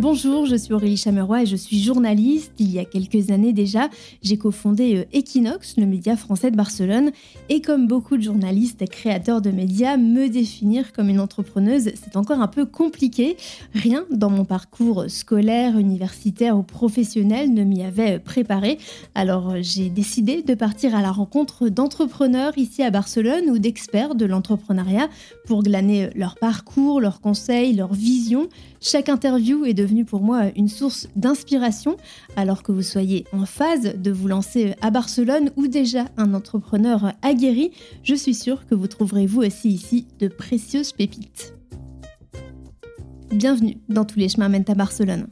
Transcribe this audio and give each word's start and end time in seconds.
Bonjour, 0.00 0.46
je 0.46 0.56
suis 0.56 0.72
Aurélie 0.72 0.96
Chameroy 0.96 1.42
et 1.42 1.46
je 1.46 1.56
suis 1.56 1.78
journaliste. 1.78 2.52
Il 2.58 2.72
y 2.72 2.78
a 2.78 2.86
quelques 2.86 3.30
années 3.30 3.52
déjà, 3.52 3.90
j'ai 4.22 4.38
cofondé 4.38 4.96
euh, 4.96 5.04
Equinox, 5.12 5.76
le 5.76 5.84
média 5.84 6.16
français 6.16 6.50
de 6.50 6.56
Barcelone. 6.56 7.10
Et 7.50 7.60
comme 7.60 7.86
beaucoup 7.86 8.16
de 8.16 8.22
journalistes 8.22 8.80
et 8.80 8.88
créateurs 8.88 9.42
de 9.42 9.50
médias, 9.50 9.98
me 9.98 10.28
définir 10.30 10.94
comme 10.94 11.10
une 11.10 11.20
entrepreneuse, 11.20 11.90
c'est 12.02 12.16
encore 12.16 12.40
un 12.40 12.48
peu 12.48 12.64
compliqué. 12.64 13.36
Rien 13.74 14.06
dans 14.10 14.30
mon 14.30 14.46
parcours 14.46 15.04
scolaire, 15.08 15.76
universitaire 15.76 16.56
ou 16.56 16.62
professionnel 16.62 17.52
ne 17.52 17.62
m'y 17.62 17.82
avait 17.82 18.20
préparé. 18.20 18.78
Alors 19.14 19.56
j'ai 19.60 19.90
décidé 19.90 20.40
de 20.40 20.54
partir 20.54 20.94
à 20.94 21.02
la 21.02 21.12
rencontre 21.12 21.68
d'entrepreneurs 21.68 22.56
ici 22.56 22.82
à 22.82 22.90
Barcelone 22.90 23.50
ou 23.50 23.58
d'experts 23.58 24.14
de 24.14 24.24
l'entrepreneuriat 24.24 25.10
pour 25.44 25.62
glaner 25.62 26.08
leur 26.14 26.36
parcours, 26.38 27.02
leurs 27.02 27.20
conseils, 27.20 27.74
leurs 27.74 27.92
visions. 27.92 28.48
Chaque 28.82 29.10
interview 29.10 29.66
est 29.66 29.74
devenue 29.74 30.06
pour 30.06 30.22
moi 30.22 30.44
une 30.56 30.68
source 30.68 31.06
d'inspiration, 31.14 31.98
alors 32.36 32.62
que 32.62 32.72
vous 32.72 32.82
soyez 32.82 33.26
en 33.30 33.44
phase 33.44 33.94
de 33.94 34.10
vous 34.10 34.26
lancer 34.26 34.74
à 34.80 34.90
Barcelone 34.90 35.50
ou 35.56 35.66
déjà 35.66 36.06
un 36.16 36.32
entrepreneur 36.32 37.12
aguerri, 37.20 37.72
je 38.02 38.14
suis 38.14 38.32
sûre 38.32 38.66
que 38.66 38.74
vous 38.74 38.86
trouverez 38.86 39.26
vous 39.26 39.42
aussi 39.42 39.68
ici 39.68 40.06
de 40.18 40.28
précieuses 40.28 40.92
pépites. 40.92 41.52
Bienvenue 43.30 43.76
dans 43.90 44.06
Tous 44.06 44.18
les 44.18 44.30
chemins 44.30 44.48
mènent 44.48 44.64
à 44.68 44.74
Barcelone. 44.74 45.26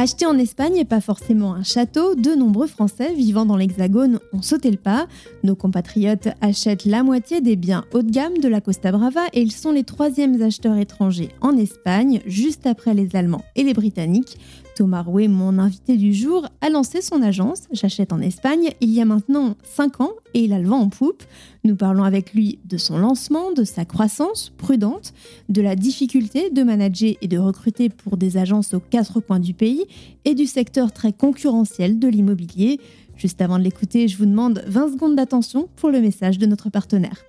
Acheter 0.00 0.24
en 0.24 0.38
Espagne 0.38 0.78
et 0.78 0.86
pas 0.86 1.02
forcément 1.02 1.52
un 1.52 1.62
château, 1.62 2.14
de 2.14 2.30
nombreux 2.30 2.66
Français 2.66 3.12
vivant 3.12 3.44
dans 3.44 3.58
l'Hexagone 3.58 4.18
ont 4.32 4.40
sauté 4.40 4.70
le 4.70 4.78
pas. 4.78 5.06
Nos 5.42 5.54
compatriotes 5.54 6.28
achètent 6.40 6.86
la 6.86 7.02
moitié 7.02 7.42
des 7.42 7.54
biens 7.54 7.84
haut 7.92 8.00
de 8.00 8.10
gamme 8.10 8.38
de 8.38 8.48
la 8.48 8.62
Costa 8.62 8.92
Brava 8.92 9.20
et 9.34 9.42
ils 9.42 9.52
sont 9.52 9.72
les 9.72 9.84
troisièmes 9.84 10.40
acheteurs 10.40 10.78
étrangers 10.78 11.28
en 11.42 11.54
Espagne, 11.58 12.22
juste 12.24 12.66
après 12.66 12.94
les 12.94 13.14
Allemands 13.14 13.44
et 13.56 13.62
les 13.62 13.74
Britanniques. 13.74 14.38
Thomas 14.74 15.02
Rouet, 15.02 15.28
mon 15.28 15.58
invité 15.58 15.96
du 15.96 16.14
jour, 16.14 16.46
a 16.60 16.70
lancé 16.70 17.00
son 17.02 17.22
agence 17.22 17.62
J'achète 17.72 18.12
en 18.12 18.20
Espagne 18.20 18.70
il 18.80 18.90
y 18.90 19.00
a 19.00 19.04
maintenant 19.04 19.56
5 19.64 20.00
ans 20.00 20.12
et 20.34 20.40
il 20.40 20.52
a 20.52 20.58
le 20.58 20.68
vent 20.68 20.80
en 20.80 20.88
poupe. 20.88 21.22
Nous 21.64 21.76
parlons 21.76 22.04
avec 22.04 22.32
lui 22.32 22.58
de 22.64 22.76
son 22.76 22.98
lancement, 22.98 23.52
de 23.52 23.64
sa 23.64 23.84
croissance 23.84 24.52
prudente, 24.56 25.12
de 25.48 25.60
la 25.62 25.76
difficulté 25.76 26.50
de 26.50 26.62
manager 26.62 27.14
et 27.20 27.28
de 27.28 27.38
recruter 27.38 27.88
pour 27.88 28.16
des 28.16 28.36
agences 28.36 28.74
aux 28.74 28.80
quatre 28.80 29.20
coins 29.20 29.40
du 29.40 29.54
pays 29.54 29.84
et 30.24 30.34
du 30.34 30.46
secteur 30.46 30.92
très 30.92 31.12
concurrentiel 31.12 31.98
de 31.98 32.08
l'immobilier. 32.08 32.80
Juste 33.16 33.40
avant 33.42 33.58
de 33.58 33.64
l'écouter, 33.64 34.08
je 34.08 34.16
vous 34.16 34.26
demande 34.26 34.62
20 34.66 34.92
secondes 34.92 35.16
d'attention 35.16 35.68
pour 35.76 35.90
le 35.90 36.00
message 36.00 36.38
de 36.38 36.46
notre 36.46 36.70
partenaire. 36.70 37.22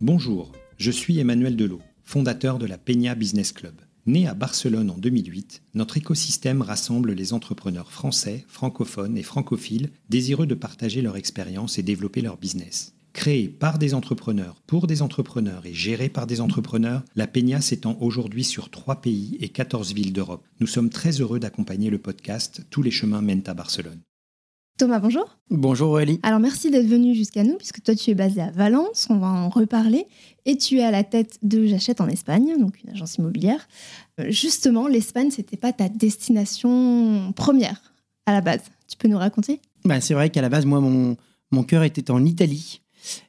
Bonjour, 0.00 0.50
je 0.78 0.90
suis 0.90 1.18
Emmanuel 1.18 1.56
Delot, 1.56 1.80
fondateur 2.04 2.58
de 2.58 2.66
la 2.66 2.78
Peña 2.78 3.14
Business 3.14 3.52
Club. 3.52 3.74
Né 4.06 4.26
à 4.26 4.32
Barcelone 4.32 4.90
en 4.90 4.96
2008, 4.96 5.62
notre 5.74 5.98
écosystème 5.98 6.62
rassemble 6.62 7.12
les 7.12 7.34
entrepreneurs 7.34 7.92
français, 7.92 8.46
francophones 8.48 9.18
et 9.18 9.22
francophiles 9.22 9.90
désireux 10.08 10.46
de 10.46 10.54
partager 10.54 11.02
leur 11.02 11.16
expérience 11.16 11.78
et 11.78 11.82
développer 11.82 12.22
leur 12.22 12.38
business. 12.38 12.94
Créé 13.12 13.48
par 13.48 13.78
des 13.78 13.92
entrepreneurs, 13.92 14.62
pour 14.66 14.86
des 14.86 15.02
entrepreneurs 15.02 15.66
et 15.66 15.74
géré 15.74 16.08
par 16.08 16.26
des 16.26 16.40
entrepreneurs, 16.40 17.02
la 17.14 17.26
Peña 17.26 17.60
s'étend 17.60 17.98
aujourd'hui 18.00 18.44
sur 18.44 18.70
3 18.70 19.02
pays 19.02 19.36
et 19.40 19.48
14 19.48 19.92
villes 19.92 20.12
d'Europe. 20.12 20.46
Nous 20.60 20.66
sommes 20.66 20.90
très 20.90 21.20
heureux 21.20 21.40
d'accompagner 21.40 21.90
le 21.90 21.98
podcast 21.98 22.62
Tous 22.70 22.82
les 22.82 22.90
chemins 22.90 23.20
mènent 23.20 23.44
à 23.46 23.54
Barcelone. 23.54 24.00
Thomas, 24.80 24.98
bonjour. 24.98 25.36
Bonjour 25.50 25.90
Aurélie. 25.90 26.20
Alors 26.22 26.40
merci 26.40 26.70
d'être 26.70 26.86
venu 26.86 27.14
jusqu'à 27.14 27.44
nous, 27.44 27.58
puisque 27.58 27.82
toi 27.82 27.94
tu 27.94 28.12
es 28.12 28.14
basé 28.14 28.40
à 28.40 28.50
Valence, 28.50 29.08
on 29.10 29.18
va 29.18 29.26
en 29.26 29.50
reparler, 29.50 30.06
et 30.46 30.56
tu 30.56 30.78
es 30.78 30.82
à 30.82 30.90
la 30.90 31.04
tête 31.04 31.36
de 31.42 31.66
J'achète 31.66 32.00
en 32.00 32.08
Espagne, 32.08 32.58
donc 32.58 32.82
une 32.82 32.88
agence 32.88 33.16
immobilière. 33.16 33.68
Euh, 34.20 34.30
justement, 34.30 34.88
l'Espagne, 34.88 35.30
c'était 35.30 35.58
pas 35.58 35.74
ta 35.74 35.90
destination 35.90 37.30
première 37.36 37.92
à 38.24 38.32
la 38.32 38.40
base. 38.40 38.62
Tu 38.88 38.96
peux 38.96 39.06
nous 39.06 39.18
raconter? 39.18 39.60
Bah, 39.84 40.00
C'est 40.00 40.14
vrai 40.14 40.30
qu'à 40.30 40.40
la 40.40 40.48
base, 40.48 40.64
moi, 40.64 40.80
mon, 40.80 41.18
mon 41.50 41.62
cœur 41.62 41.82
était 41.82 42.10
en 42.10 42.24
Italie. 42.24 42.80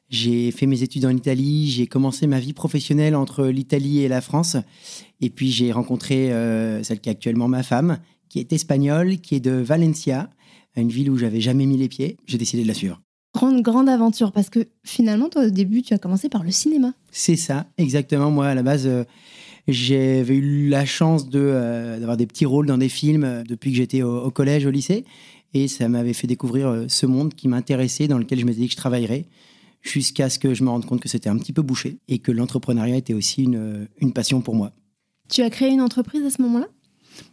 J'ai 0.08 0.52
fait 0.52 0.64
mes 0.64 0.82
études 0.82 1.04
en 1.04 1.14
Italie, 1.14 1.68
j'ai 1.68 1.86
commencé 1.86 2.26
ma 2.26 2.40
vie 2.40 2.54
professionnelle 2.54 3.14
entre 3.14 3.48
l'Italie 3.48 3.98
et 3.98 4.08
la 4.08 4.22
France, 4.22 4.56
et 5.20 5.28
puis 5.28 5.50
j'ai 5.50 5.70
rencontré 5.70 6.32
euh, 6.32 6.82
celle 6.82 7.00
qui 7.00 7.10
est 7.10 7.12
actuellement 7.12 7.48
ma 7.48 7.62
femme, 7.62 7.98
qui 8.30 8.38
est 8.38 8.54
espagnole, 8.54 9.18
qui 9.18 9.34
est 9.34 9.40
de 9.40 9.50
Valencia 9.50 10.30
à 10.76 10.80
une 10.80 10.88
ville 10.88 11.10
où 11.10 11.16
j'avais 11.16 11.40
jamais 11.40 11.66
mis 11.66 11.76
les 11.76 11.88
pieds. 11.88 12.16
J'ai 12.26 12.38
décidé 12.38 12.62
de 12.62 12.68
la 12.68 12.74
suivre. 12.74 13.00
Grande, 13.34 13.62
grande 13.62 13.88
aventure, 13.88 14.30
parce 14.30 14.50
que 14.50 14.66
finalement, 14.84 15.28
toi, 15.28 15.46
au 15.46 15.50
début, 15.50 15.82
tu 15.82 15.94
as 15.94 15.98
commencé 15.98 16.28
par 16.28 16.44
le 16.44 16.50
cinéma. 16.50 16.92
C'est 17.10 17.36
ça, 17.36 17.66
exactement. 17.78 18.30
Moi, 18.30 18.46
à 18.46 18.54
la 18.54 18.62
base, 18.62 18.86
euh, 18.86 19.04
j'avais 19.68 20.36
eu 20.36 20.68
la 20.68 20.84
chance 20.84 21.30
de, 21.30 21.40
euh, 21.42 21.98
d'avoir 21.98 22.18
des 22.18 22.26
petits 22.26 22.44
rôles 22.44 22.66
dans 22.66 22.76
des 22.76 22.90
films 22.90 23.24
euh, 23.24 23.42
depuis 23.42 23.70
que 23.70 23.76
j'étais 23.78 24.02
au, 24.02 24.30
collège, 24.30 24.66
au 24.66 24.70
lycée. 24.70 25.04
Et 25.54 25.66
ça 25.66 25.88
m'avait 25.88 26.12
fait 26.12 26.26
découvrir 26.26 26.84
ce 26.88 27.06
monde 27.06 27.34
qui 27.34 27.48
m'intéressait, 27.48 28.06
dans 28.06 28.18
lequel 28.18 28.38
je 28.38 28.44
me 28.44 28.52
dit 28.52 28.66
que 28.66 28.72
je 28.72 28.76
travaillerais, 28.76 29.26
jusqu'à 29.80 30.28
ce 30.28 30.38
que 30.38 30.54
je 30.54 30.62
me 30.64 30.70
rende 30.70 30.86
compte 30.86 31.00
que 31.00 31.08
c'était 31.08 31.28
un 31.28 31.36
petit 31.36 31.52
peu 31.52 31.62
bouché 31.62 31.98
et 32.08 32.18
que 32.18 32.32
l'entrepreneuriat 32.32 32.96
était 32.96 33.14
aussi 33.14 33.42
une, 33.42 33.86
une 33.98 34.12
passion 34.12 34.40
pour 34.40 34.54
moi. 34.54 34.72
Tu 35.28 35.42
as 35.42 35.50
créé 35.50 35.68
une 35.70 35.80
entreprise 35.80 36.22
à 36.24 36.30
ce 36.30 36.40
moment-là? 36.42 36.68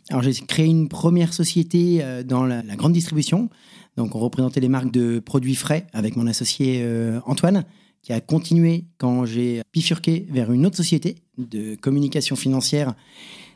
Alors 0.09 0.23
j'ai 0.23 0.34
créé 0.34 0.66
une 0.66 0.90
première 0.90 1.34
société 1.34 2.00
euh, 2.01 2.23
dans 2.23 2.45
la, 2.45 2.62
grande 2.75 2.94
distribution. 2.94 3.50
Donc 3.97 4.16
on 4.16 4.19
représentait 4.19 4.59
les 4.59 4.69
marques 4.69 4.91
de 4.91 5.19
produits 5.19 5.56
frais 5.56 5.88
avec 5.94 6.16
mon 6.16 6.28
associé 6.28 6.79
euh, 6.81 7.19
Antoine, 7.25 7.66
qui 8.01 8.13
a 8.13 8.22
continué 8.22 8.85
quand 8.97 9.25
j'ai 9.25 9.62
bifurqué 9.73 10.25
vers 10.29 10.51
une 10.51 10.66
autre 10.66 10.78
société 10.78 11.16
de 11.38 11.75
communication 11.75 12.35
financière 12.35 12.94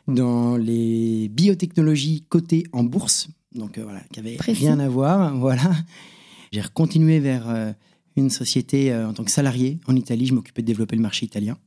dans 0.06 0.56
les 0.56 1.28
biotechnologies 1.28 2.24
cotées 2.28 2.64
en 2.72 2.84
bourse. 2.84 3.28
Donc 3.54 3.78
euh, 3.78 3.84
voilà, 3.84 4.00
qui 4.12 4.20
avait 4.20 4.36
rien 4.38 4.78
à 4.78 4.88
voir. 4.88 5.36
Voilà. 5.38 5.74
J'ai 6.52 6.62
continué 6.72 7.18
vers 7.18 7.74
une 8.14 8.30
société 8.30 8.94
en 8.94 9.12
tant 9.12 9.24
que 9.24 9.30
salarié 9.32 9.80
en 9.88 9.96
Italie. 9.96 10.26
Je 10.26 10.34
m'occupais 10.34 10.62
de 10.62 10.68
développer 10.68 10.94
le 10.94 11.02
marché 11.02 11.26
italien 11.26 11.58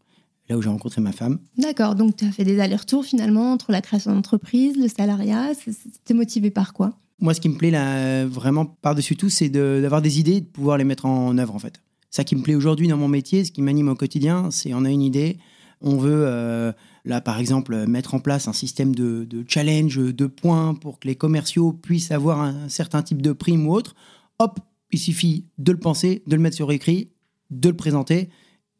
là 0.50 0.58
où 0.58 0.62
j'ai 0.62 0.69
rencontré 0.69 1.02
ma 1.02 1.12
femme. 1.12 1.40
D'accord, 1.58 1.96
donc 1.96 2.16
tu 2.16 2.25
as 2.25 2.31
fait 2.31 2.44
des 2.44 2.59
allers-retours 2.59 3.06
finalement 3.06 3.52
entre 3.52 3.72
la 3.72 3.81
création 3.81 4.13
d'entreprise, 4.13 4.78
le 4.78 4.88
salariat. 4.88 5.52
C'était 5.53 6.13
motivé 6.13 6.52
par 6.52 6.74
quoi? 6.74 6.94
Moi, 7.19 7.34
ce 7.34 7.41
qui 7.41 7.50
me 7.50 7.56
plaît 7.56 7.72
là, 7.72 8.25
vraiment 8.25 8.66
par-dessus 8.66 9.16
tout, 9.16 9.30
c'est 9.30 9.50
d'avoir 9.50 10.02
des 10.02 10.19
idées 10.19 10.35
et 10.35 10.41
de 10.41 10.46
pouvoir 10.46 10.78
les 10.78 10.84
mettre 10.84 11.06
en 11.06 11.38
œuvre 11.38 11.56
en 11.56 11.59
fait. 11.59 11.81
Ça 12.12 12.24
qui 12.24 12.35
me 12.35 12.41
plaît 12.41 12.56
aujourd'hui 12.56 12.88
dans 12.88 12.97
mon 12.97 13.08
métier, 13.08 13.44
ce 13.44 13.52
qui 13.52 13.62
m'anime 13.62 13.90
au 13.90 13.96
quotidien, 13.96 14.50
c'est 14.52 14.74
on 14.74 14.85
a 14.85 14.90
une 14.90 15.02
idée, 15.02 15.38
on 15.81 15.97
veut 15.97 16.24
euh, 16.25 16.72
là 17.06 17.19
par 17.19 17.40
exemple 17.40 17.85
mettre 17.85 18.14
en 18.14 18.19
place 18.19 18.47
un 18.47 18.53
système 18.53 18.96
de, 18.96 19.25
de, 19.25 19.44
challenge 19.47 19.97
de 19.97 20.25
points 20.25 20.74
pour 20.75 21.00
que 21.00 21.08
les 21.08 21.16
commerciaux 21.16 21.74
puissent 21.74 22.12
avoir 22.12 22.41
un 22.41 22.69
certain 22.69 23.02
type 23.02 23.22
de 23.22 23.34
prime 23.34 23.68
ou 23.68 23.74
autre. 23.74 23.96
Hop, 24.40 24.59
il 24.91 25.00
suffit 25.00 25.46
de 25.58 25.72
le 25.72 25.79
penser, 25.79 26.24
de 26.28 26.35
le 26.35 26.41
mettre 26.41 26.56
sur 26.56 26.72
écrit, 26.72 27.09
de 27.50 27.69
le 27.69 27.75
présenter, 27.75 28.29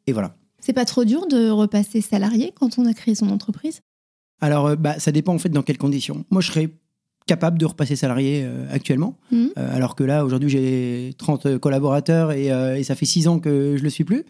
et 0.06 0.14
voilà. 0.14 0.36
C'est 0.60 0.74
pas 0.74 0.86
trop 0.86 1.06
dur 1.06 1.28
de 1.28 1.50
repasser 1.50 2.02
salarié 2.02 2.54
quand 2.54 2.78
on 2.78 2.86
a 2.86 2.94
créé 2.94 3.16
son 3.16 3.30
entreprise? 3.30 3.82
Alors, 4.42 4.68
euh, 4.68 4.76
bah, 4.76 5.00
ça 5.00 5.12
dépend 5.12 5.34
en 5.34 5.40
fait 5.40 5.50
dans 5.50 5.64
quelles 5.64 5.78
conditions. 5.78 6.26
Moi, 6.30 6.42
je 6.42 6.52
serais 6.52 6.70
capable 7.26 7.58
de 7.58 7.66
repasser 7.66 7.98
salarié 7.98 8.44
euh, 8.46 8.66
actuellement, 8.72 9.18
mmh. 9.32 9.48
euh, 9.58 9.76
alors 9.76 9.96
que 9.96 10.04
là, 10.04 10.24
aujourd'hui, 10.24 10.50
j'ai 10.50 11.14
30 11.18 11.58
collaborateurs 11.58 12.32
et, 12.32 12.84
ça 12.84 12.96
fait 12.96 13.06
6 13.06 13.28
ans 13.28 13.40
que 13.40 13.74
je 13.76 13.80
ne 13.80 13.84
le 13.84 13.90
suis 13.90 14.06
plus. 14.06 14.24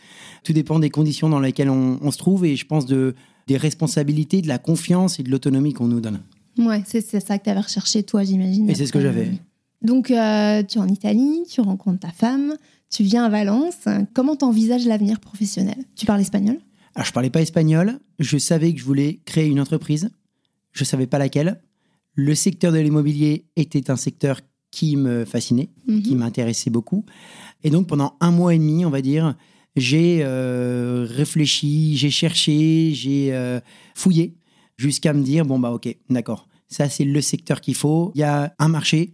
Tout 0.43 0.53
dépend 0.53 0.79
des 0.79 0.89
conditions 0.89 1.29
dans 1.29 1.39
lesquelles 1.39 1.69
on, 1.69 2.11
se 2.11 2.17
trouve 2.17 2.45
et 2.45 2.55
je 2.55 2.65
pense 2.65 2.85
de, 2.85 3.13
des 3.45 3.57
responsabilités, 3.57 4.41
de 4.41 4.47
la 4.47 4.57
confiance 4.57 5.19
et 5.19 5.23
de 5.23 5.29
l'autonomie 5.29 5.73
qu'on 5.73 5.87
nous 5.87 6.01
donne. 6.01 6.21
Ouais, 6.57 6.81
c'est 6.87 7.01
ça 7.01 7.37
que 7.37 7.43
tu 7.43 7.49
avais 7.51 7.59
recherché, 7.59 8.01
toi, 8.01 8.23
j'imagine. 8.23 8.67
Et 8.67 8.73
c'est 8.73 8.87
ce 8.87 8.93
que 8.93 9.01
j'avais. 9.01 9.31
Donc, 9.83 10.07
tu 10.07 10.13
es 10.13 10.79
en 10.79 10.87
Italie, 10.87 11.43
tu 11.47 11.61
rencontres 11.61 11.99
ta 11.99 12.09
femme, 12.09 12.55
tu 12.89 13.03
viens 13.03 13.25
à 13.25 13.29
Valence. 13.29 13.87
Comment 14.13 14.35
t'envisages 14.35 14.85
l'avenir 14.85 15.19
professionnel? 15.19 15.77
Tu 15.95 16.05
parles 16.05 16.21
espagnol? 16.21 16.57
Alors, 16.95 17.05
je 17.05 17.13
parlais 17.13 17.29
pas 17.29 17.41
espagnol. 17.41 17.99
Je 18.19 18.37
savais 18.37 18.73
que 18.73 18.79
je 18.79 18.85
voulais 18.85 19.19
créer 19.25 19.47
une 19.47 19.59
entreprise. 19.59 20.09
Je 20.71 20.83
savais 20.83 21.07
pas 21.07 21.19
laquelle. 21.19 21.61
Le 22.13 22.33
secteur 22.33 22.71
de 22.71 22.79
l'immobilier 22.79 23.45
était 23.55 23.91
un 23.91 23.95
secteur 23.95 24.41
qui 24.71 24.97
me 24.97 25.25
fascinait, 25.25 25.69
mhm. 25.87 26.01
qui 26.01 26.15
m'intéressait 26.15 26.69
beaucoup. 26.69 27.05
Et 27.63 27.69
donc, 27.69 27.87
pendant 27.87 28.15
un 28.19 28.31
mois 28.31 28.53
et 28.53 28.57
demi, 28.57 28.85
on 28.85 28.89
va 28.89 29.01
dire, 29.01 29.35
j'ai 29.75 30.19
euh, 30.23 31.05
réfléchi, 31.07 31.95
j'ai 31.97 32.09
cherché, 32.09 32.91
j'ai 32.93 33.33
euh, 33.33 33.59
fouillé 33.95 34.35
jusqu'à 34.75 35.13
me 35.13 35.23
dire 35.23 35.45
bon, 35.45 35.59
bah, 35.59 35.71
ok, 35.71 35.95
d'accord, 36.09 36.47
ça, 36.67 36.89
c'est 36.89 37.05
le 37.05 37.21
secteur 37.21 37.61
qu'il 37.61 37.75
faut. 37.75 38.11
Il 38.15 38.21
y 38.21 38.23
a 38.23 38.53
un 38.59 38.67
marché, 38.67 39.13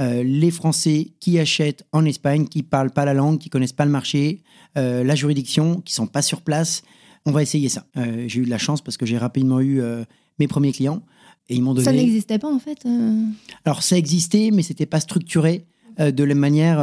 euh, 0.00 0.22
les 0.22 0.50
Français 0.50 1.08
qui 1.20 1.38
achètent 1.38 1.84
en 1.92 2.04
Espagne, 2.04 2.46
qui 2.46 2.62
parlent 2.62 2.90
pas 2.90 3.04
la 3.04 3.14
langue, 3.14 3.38
qui 3.38 3.50
connaissent 3.50 3.72
pas 3.72 3.84
le 3.84 3.90
marché, 3.90 4.42
euh, 4.78 5.04
la 5.04 5.14
juridiction, 5.14 5.80
qui 5.80 5.92
sont 5.92 6.06
pas 6.06 6.22
sur 6.22 6.40
place. 6.40 6.82
On 7.26 7.30
va 7.30 7.42
essayer 7.42 7.68
ça. 7.68 7.86
Euh, 7.96 8.24
j'ai 8.26 8.40
eu 8.40 8.44
de 8.44 8.50
la 8.50 8.58
chance 8.58 8.80
parce 8.80 8.96
que 8.96 9.06
j'ai 9.06 9.18
rapidement 9.18 9.60
eu 9.60 9.80
mes 10.38 10.48
premiers 10.48 10.72
clients 10.72 11.02
et 11.48 11.54
ils 11.54 11.62
m'ont 11.62 11.74
donné. 11.74 11.84
Ça 11.84 11.92
n'existait 11.92 12.38
pas 12.38 12.52
en 12.52 12.58
fait. 12.58 12.86
Alors 13.64 13.82
ça 13.82 13.96
existait, 13.96 14.50
mais 14.52 14.62
c'était 14.62 14.86
pas 14.86 15.00
structuré 15.00 15.66
de 15.98 16.24
la 16.24 16.34
manière 16.34 16.78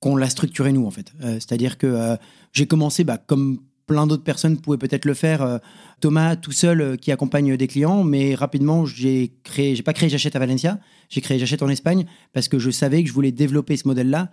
qu'on 0.00 0.16
l'a 0.16 0.28
structuré 0.28 0.72
nous 0.72 0.84
en 0.84 0.90
fait. 0.90 1.12
C'est-à-dire 1.20 1.78
que 1.78 2.16
j'ai 2.52 2.66
commencé 2.66 3.04
bah, 3.04 3.18
comme 3.18 3.60
plein 3.86 4.06
d'autres 4.06 4.24
personnes 4.24 4.58
pouvaient 4.58 4.78
peut-être 4.78 5.04
le 5.04 5.14
faire. 5.14 5.60
Thomas 6.00 6.36
tout 6.36 6.52
seul 6.52 6.98
qui 6.98 7.12
accompagne 7.12 7.56
des 7.56 7.66
clients, 7.66 8.04
mais 8.04 8.34
rapidement 8.34 8.84
j'ai 8.84 9.32
créé, 9.44 9.74
j'ai 9.74 9.82
pas 9.82 9.92
créé 9.92 10.08
J'achète 10.08 10.36
à 10.36 10.38
Valencia, 10.38 10.80
j'ai 11.08 11.20
créé 11.20 11.38
J'achète 11.38 11.62
en 11.62 11.68
Espagne 11.68 12.06
parce 12.32 12.48
que 12.48 12.58
je 12.58 12.70
savais 12.70 13.02
que 13.02 13.08
je 13.08 13.14
voulais 13.14 13.32
développer 13.32 13.76
ce 13.76 13.86
modèle-là 13.88 14.30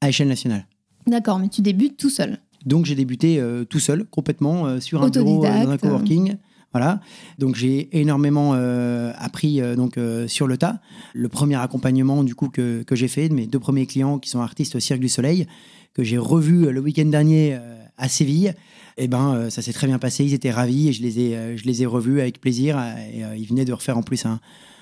à 0.00 0.08
échelle 0.08 0.28
nationale. 0.28 0.66
D'accord, 1.06 1.38
mais 1.38 1.48
tu 1.48 1.62
débutes 1.62 1.96
tout 1.96 2.10
seul. 2.10 2.38
Donc 2.64 2.86
j'ai 2.86 2.94
débuté 2.94 3.42
tout 3.68 3.80
seul, 3.80 4.04
complètement 4.04 4.80
sur 4.80 5.02
un 5.02 5.08
bureau 5.08 5.42
dans 5.42 5.70
un 5.70 5.78
coworking. 5.78 6.36
Voilà. 6.72 7.00
Donc 7.38 7.54
j'ai 7.54 7.88
énormément 7.98 8.52
euh, 8.54 9.12
appris 9.16 9.60
euh, 9.60 9.76
donc 9.76 9.98
euh, 9.98 10.26
sur 10.26 10.46
le 10.46 10.56
tas. 10.56 10.80
Le 11.12 11.28
premier 11.28 11.56
accompagnement 11.56 12.24
du 12.24 12.34
coup 12.34 12.48
que, 12.48 12.82
que 12.82 12.96
j'ai 12.96 13.08
fait 13.08 13.28
de 13.28 13.34
mes 13.34 13.46
deux 13.46 13.58
premiers 13.58 13.86
clients 13.86 14.18
qui 14.18 14.30
sont 14.30 14.40
artistes 14.40 14.74
au 14.74 14.80
Cirque 14.80 15.00
du 15.00 15.08
Soleil 15.08 15.46
que 15.92 16.02
j'ai 16.02 16.16
revu 16.16 16.72
le 16.72 16.80
week-end 16.80 17.04
dernier 17.04 17.58
à 17.98 18.08
Séville. 18.08 18.54
Et 18.98 19.04
eh 19.04 19.08
ben 19.08 19.48
ça 19.48 19.62
s'est 19.62 19.72
très 19.72 19.86
bien 19.86 19.98
passé. 19.98 20.24
Ils 20.24 20.34
étaient 20.34 20.50
ravis 20.50 20.88
et 20.88 20.92
je 20.92 21.02
les 21.02 21.18
ai 21.18 21.56
je 21.56 21.64
les 21.64 21.82
ai 21.82 21.86
revus 21.86 22.20
avec 22.20 22.40
plaisir. 22.40 22.78
Et 22.78 23.22
ils 23.38 23.46
venaient 23.46 23.64
de 23.64 23.72
refaire 23.72 23.96
en 23.96 24.02
plus 24.02 24.26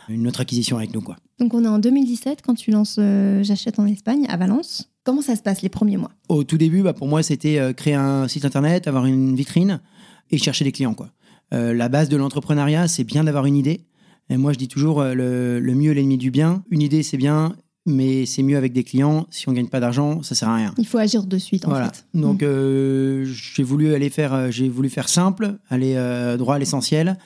une 0.08 0.26
autre 0.26 0.40
acquisition 0.40 0.78
avec 0.78 0.92
nous 0.92 1.00
quoi. 1.00 1.16
Donc 1.38 1.54
on 1.54 1.64
est 1.64 1.68
en 1.68 1.78
2017 1.78 2.42
quand 2.44 2.54
tu 2.54 2.72
lances 2.72 2.98
J'achète 3.42 3.78
en 3.78 3.86
Espagne 3.86 4.26
à 4.28 4.36
Valence. 4.36 4.90
Comment 5.04 5.22
ça 5.22 5.36
se 5.36 5.42
passe 5.42 5.62
les 5.62 5.68
premiers 5.68 5.96
mois? 5.96 6.10
Au 6.28 6.42
tout 6.42 6.58
début, 6.58 6.82
bah, 6.82 6.92
pour 6.92 7.06
moi, 7.06 7.22
c'était 7.22 7.72
créer 7.76 7.94
un 7.94 8.26
site 8.26 8.44
internet, 8.44 8.88
avoir 8.88 9.06
une 9.06 9.36
vitrine 9.36 9.80
et 10.30 10.38
chercher 10.38 10.64
des 10.64 10.72
clients. 10.72 10.94
Quoi. 10.94 11.10
Euh, 11.52 11.74
la 11.74 11.88
base 11.88 12.08
de 12.08 12.16
l'entrepreneuriat, 12.16 12.88
c'est 12.88 13.04
bien 13.04 13.24
d'avoir 13.24 13.46
une 13.46 13.56
idée. 13.56 13.80
Et 14.28 14.36
moi, 14.36 14.52
je 14.52 14.58
dis 14.58 14.68
toujours, 14.68 15.00
euh, 15.00 15.14
le, 15.14 15.74
mieux 15.74 15.90
est 15.90 15.94
l'ennemi 15.94 16.18
du 16.18 16.30
bien. 16.30 16.62
Une 16.70 16.82
idée, 16.82 17.02
c'est 17.02 17.16
bien, 17.16 17.56
mais 17.86 18.26
c'est 18.26 18.42
mieux 18.42 18.56
avec 18.56 18.72
des 18.72 18.84
clients. 18.84 19.26
Si 19.30 19.48
on 19.48 19.52
gagne 19.52 19.68
pas 19.68 19.80
d'argent, 19.80 20.22
ça 20.22 20.34
sert 20.34 20.48
à 20.48 20.56
rien. 20.56 20.74
Il 20.78 20.86
faut 20.86 20.98
agir 20.98 21.24
de 21.24 21.38
suite, 21.38 21.66
en 21.66 21.74
fait. 21.74 22.06
Donc, 22.14 22.42
mm. 22.42 22.46
euh, 22.46 23.24
j'ai 23.24 23.62
voulu 23.62 23.94
aller 23.94 24.10
faire, 24.10 24.50
j'ai 24.52 24.68
voulu 24.68 24.90
faire 24.90 25.08
simple, 25.08 25.58
aller 25.68 25.94
droit 26.38 26.56
à 26.56 26.58
l'essentiel. 26.58 27.18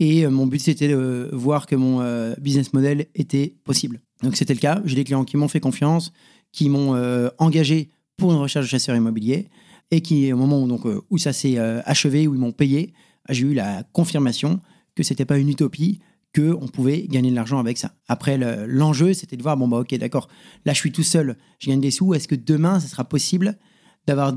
Et 0.00 0.26
mon 0.26 0.46
but, 0.46 0.58
c'était 0.58 0.88
de 0.88 1.30
voir 1.32 1.66
que 1.66 1.76
mon 1.76 2.34
business 2.40 2.72
model 2.72 3.06
était 3.14 3.54
possible. 3.64 4.00
Donc, 4.22 4.36
c'était 4.36 4.54
le 4.54 4.60
cas. 4.60 4.82
J'ai 4.84 4.96
des 4.96 5.04
clients 5.04 5.24
qui 5.24 5.36
m'ont 5.36 5.48
fait 5.48 5.60
confiance, 5.60 6.12
qui 6.50 6.68
m'ont 6.68 6.94
engagé 7.38 7.90
pour 8.16 8.32
une 8.32 8.38
recherche 8.38 8.66
de 8.66 8.70
chasseur 8.70 8.96
immobilier 8.96 9.48
et 9.90 10.00
qui, 10.00 10.32
au 10.32 10.36
moment 10.36 10.62
où, 10.62 10.66
donc, 10.66 10.82
où 11.10 11.18
ça 11.18 11.32
s'est 11.32 11.58
achevé, 11.58 12.26
où 12.26 12.34
ils 12.34 12.40
m'ont 12.40 12.52
payé, 12.52 12.92
j'ai 13.28 13.44
eu 13.46 13.54
la 13.54 13.84
confirmation 13.92 14.60
que 14.94 15.02
c'était 15.02 15.24
pas 15.24 15.38
une 15.38 15.48
utopie, 15.48 16.00
qu'on 16.34 16.66
pouvait 16.68 17.06
gagner 17.08 17.30
de 17.30 17.34
l'argent 17.34 17.58
avec 17.58 17.78
ça. 17.78 17.92
Après, 18.08 18.38
l'enjeu, 18.66 19.12
c'était 19.12 19.36
de 19.36 19.42
voir, 19.42 19.56
bon, 19.56 19.68
bah, 19.68 19.78
ok, 19.78 19.94
d'accord, 19.96 20.28
là, 20.64 20.72
je 20.72 20.78
suis 20.78 20.92
tout 20.92 21.02
seul, 21.02 21.36
je 21.58 21.68
gagne 21.68 21.80
des 21.80 21.90
sous. 21.90 22.14
Est-ce 22.14 22.28
que 22.28 22.34
demain, 22.34 22.80
ce 22.80 22.88
sera 22.88 23.04
possible 23.04 23.58
d'avoir 24.06 24.34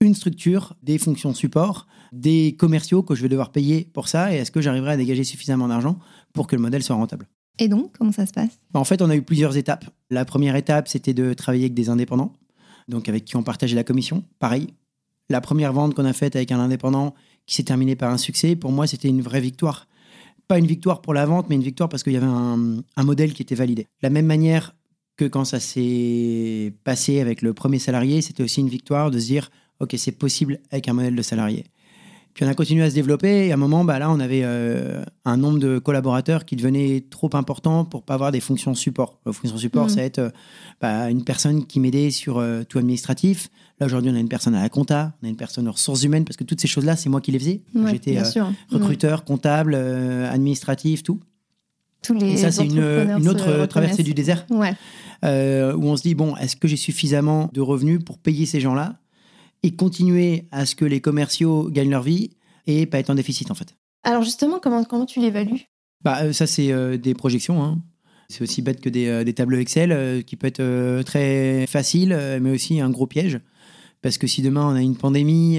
une 0.00 0.14
structure, 0.14 0.74
des 0.82 0.98
fonctions 0.98 1.32
support, 1.34 1.86
des 2.12 2.56
commerciaux 2.58 3.02
que 3.02 3.14
je 3.14 3.22
vais 3.22 3.28
devoir 3.28 3.52
payer 3.52 3.88
pour 3.92 4.08
ça 4.08 4.32
Et 4.32 4.36
est-ce 4.36 4.50
que 4.50 4.60
j'arriverai 4.60 4.92
à 4.92 4.96
dégager 4.96 5.24
suffisamment 5.24 5.68
d'argent 5.68 5.98
pour 6.32 6.46
que 6.46 6.56
le 6.56 6.62
modèle 6.62 6.82
soit 6.82 6.96
rentable? 6.96 7.26
Et 7.58 7.68
donc, 7.68 7.96
comment 7.96 8.12
ça 8.12 8.26
se 8.26 8.32
passe? 8.32 8.58
Bah, 8.72 8.80
En 8.80 8.84
fait, 8.84 9.00
on 9.00 9.08
a 9.08 9.16
eu 9.16 9.22
plusieurs 9.22 9.56
étapes. 9.56 9.86
La 10.10 10.24
première 10.24 10.56
étape, 10.56 10.88
c'était 10.88 11.14
de 11.14 11.32
travailler 11.32 11.64
avec 11.64 11.74
des 11.74 11.88
indépendants, 11.88 12.34
donc 12.88 13.08
avec 13.08 13.24
qui 13.24 13.36
on 13.36 13.42
partageait 13.42 13.76
la 13.76 13.84
commission. 13.84 14.24
Pareil, 14.38 14.74
la 15.30 15.40
première 15.40 15.72
vente 15.72 15.94
qu'on 15.94 16.04
a 16.04 16.12
faite 16.12 16.36
avec 16.36 16.52
un 16.52 16.60
indépendant, 16.60 17.14
qui 17.46 17.54
s'est 17.54 17.62
terminé 17.62 17.96
par 17.96 18.12
un 18.12 18.18
succès, 18.18 18.56
pour 18.56 18.72
moi, 18.72 18.86
c'était 18.86 19.08
une 19.08 19.22
vraie 19.22 19.40
victoire. 19.40 19.86
Pas 20.48 20.58
une 20.58 20.66
victoire 20.66 21.02
pour 21.02 21.14
la 21.14 21.26
vente, 21.26 21.46
mais 21.48 21.56
une 21.56 21.62
victoire 21.62 21.88
parce 21.88 22.02
qu'il 22.02 22.12
y 22.12 22.16
avait 22.16 22.26
un, 22.26 22.82
modèle 23.02 23.32
qui 23.32 23.42
était 23.42 23.54
validé. 23.54 23.86
La 24.02 24.10
même 24.10 24.26
manière 24.26 24.74
que 25.16 25.24
quand 25.24 25.44
ça 25.44 25.60
s'est 25.60 26.74
passé 26.84 27.20
avec 27.20 27.42
le 27.42 27.52
premier 27.54 27.78
salarié, 27.78 28.22
c'était 28.22 28.42
aussi 28.42 28.60
une 28.60 28.68
victoire 28.68 29.10
de 29.10 29.18
se 29.18 29.26
dire, 29.26 29.50
OK, 29.80 29.94
c'est 29.96 30.12
possible 30.12 30.60
avec 30.70 30.88
un 30.88 30.92
modèle 30.92 31.16
de 31.16 31.22
salarié. 31.22 31.64
Puis 32.36 32.44
on 32.44 32.48
a 32.48 32.54
continué 32.54 32.84
à 32.84 32.90
se 32.90 32.94
développer 32.94 33.46
et 33.46 33.50
à 33.50 33.54
un 33.54 33.56
moment, 33.56 33.82
bah 33.82 33.98
là, 33.98 34.10
on 34.10 34.20
avait 34.20 34.42
euh, 34.44 35.02
un 35.24 35.38
nombre 35.38 35.58
de 35.58 35.78
collaborateurs 35.78 36.44
qui 36.44 36.54
devenait 36.54 37.02
trop 37.08 37.30
important 37.32 37.86
pour 37.86 38.02
pas 38.02 38.12
avoir 38.12 38.30
des 38.30 38.40
fonctions 38.40 38.74
support. 38.74 39.18
Les 39.24 39.32
fonctions 39.32 39.56
support, 39.56 39.86
mmh. 39.86 39.88
ça 39.88 39.96
va 39.96 40.02
être 40.02 40.18
euh, 40.18 40.30
bah, 40.78 41.10
une 41.10 41.24
personne 41.24 41.64
qui 41.64 41.80
m'aidait 41.80 42.10
sur 42.10 42.36
euh, 42.36 42.62
tout 42.62 42.76
administratif. 42.76 43.48
Là, 43.80 43.86
aujourd'hui, 43.86 44.10
on 44.12 44.14
a 44.14 44.18
une 44.18 44.28
personne 44.28 44.54
à 44.54 44.60
la 44.60 44.68
compta, 44.68 45.14
on 45.22 45.26
a 45.26 45.30
une 45.30 45.38
personne 45.38 45.66
aux 45.66 45.72
ressources 45.72 46.02
humaines, 46.02 46.26
parce 46.26 46.36
que 46.36 46.44
toutes 46.44 46.60
ces 46.60 46.68
choses-là, 46.68 46.94
c'est 46.94 47.08
moi 47.08 47.22
qui 47.22 47.32
les 47.32 47.38
faisais. 47.38 47.62
J'étais 47.86 48.18
recruteur, 48.70 49.24
comptable, 49.24 49.74
administratif, 49.74 51.02
tout. 51.02 51.20
Tous 52.02 52.12
les 52.12 52.32
et 52.32 52.36
ça, 52.36 52.52
c'est 52.52 52.66
une, 52.66 52.80
une, 52.80 53.28
autre 53.30 53.64
traversée 53.64 54.02
du 54.02 54.12
désert. 54.12 54.44
Ouais. 54.50 54.74
où 55.22 55.86
on 55.86 55.96
se 55.96 56.02
dit, 56.02 56.14
bon, 56.14 56.36
est-ce 56.36 56.56
que 56.56 56.68
j'ai 56.68 56.76
suffisamment 56.76 57.48
de 57.54 57.62
revenus 57.62 58.04
pour 58.04 58.18
payer 58.18 58.44
ces 58.44 58.60
gens-là? 58.60 58.98
Et 59.62 59.74
continuer 59.74 60.48
à 60.52 60.66
ce 60.66 60.74
que 60.74 60.84
les 60.84 61.00
commerciaux 61.00 61.68
gagnent 61.70 61.90
leur 61.90 62.02
vie 62.02 62.30
et 62.66 62.86
pas 62.86 62.98
être 62.98 63.10
en 63.10 63.14
déficit 63.14 63.50
en 63.50 63.54
fait. 63.54 63.74
Alors 64.04 64.22
justement, 64.22 64.60
comment, 64.60 64.84
comment 64.84 65.04
tu 65.04 65.20
l'évalues? 65.20 65.66
Bah, 66.04 66.18
euh, 66.22 66.32
Ça, 66.32 66.46
c'est 66.46 66.72
euh, 66.72 66.96
des 66.96 67.14
projections. 67.14 67.62
Hein. 67.62 67.78
C'est 68.28 68.42
aussi 68.42 68.62
bête 68.62 68.80
que 68.80 68.88
des, 68.88 69.08
euh, 69.08 69.24
des 69.24 69.34
tableaux 69.34 69.58
Excel 69.58 70.24
qui 70.24 70.36
peut 70.36 70.46
être 70.46 71.02
très 71.02 71.66
facile, 71.66 72.16
mais 72.40 72.50
aussi 72.50 72.80
un 72.80 72.90
gros 72.90 73.06
piège. 73.06 73.40
Parce 74.02 74.18
que 74.18 74.28
si 74.28 74.42
demain 74.42 74.64
on 74.64 74.76
a 74.76 74.82
une 74.82 74.94
pandémie, 74.94 75.58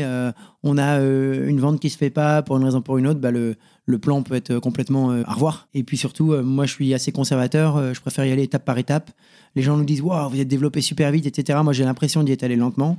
on 0.64 0.78
a 0.78 1.00
une 1.00 1.60
vente 1.60 1.82
qui 1.82 1.90
se 1.90 1.98
fait 1.98 2.12
pas 2.12 2.44
pour 2.44 2.56
une 2.56 2.64
raison 2.64 2.78
ou 2.78 2.82
pour 2.82 2.98
une 2.98 3.08
autre, 3.08 3.20
bah, 3.20 3.32
le, 3.32 3.56
le 3.86 4.00
plan 4.00 4.22
peut 4.22 4.36
être 4.36 4.60
complètement 4.60 5.10
à 5.10 5.34
revoir. 5.34 5.68
Et 5.74 5.84
puis 5.84 5.98
surtout, 5.98 6.34
moi 6.44 6.66
je 6.66 6.72
suis 6.72 6.94
assez 6.94 7.12
conservateur, 7.12 7.94
je 7.94 8.00
préfère 8.00 8.26
y 8.26 8.32
aller 8.32 8.44
étape 8.44 8.64
par 8.64 8.78
étape. 8.78 9.12
Les 9.56 9.64
gens 9.64 9.76
nous 9.76 9.84
disent 9.84 10.02
Waouh, 10.02 10.30
vous 10.30 10.40
êtes 10.40 10.48
développé 10.48 10.80
super 10.80 11.12
vite, 11.12 11.26
etc. 11.26 11.60
Moi 11.62 11.74
j'ai 11.74 11.84
l'impression 11.84 12.24
d'y 12.24 12.32
être 12.32 12.44
allé 12.44 12.56
lentement 12.56 12.98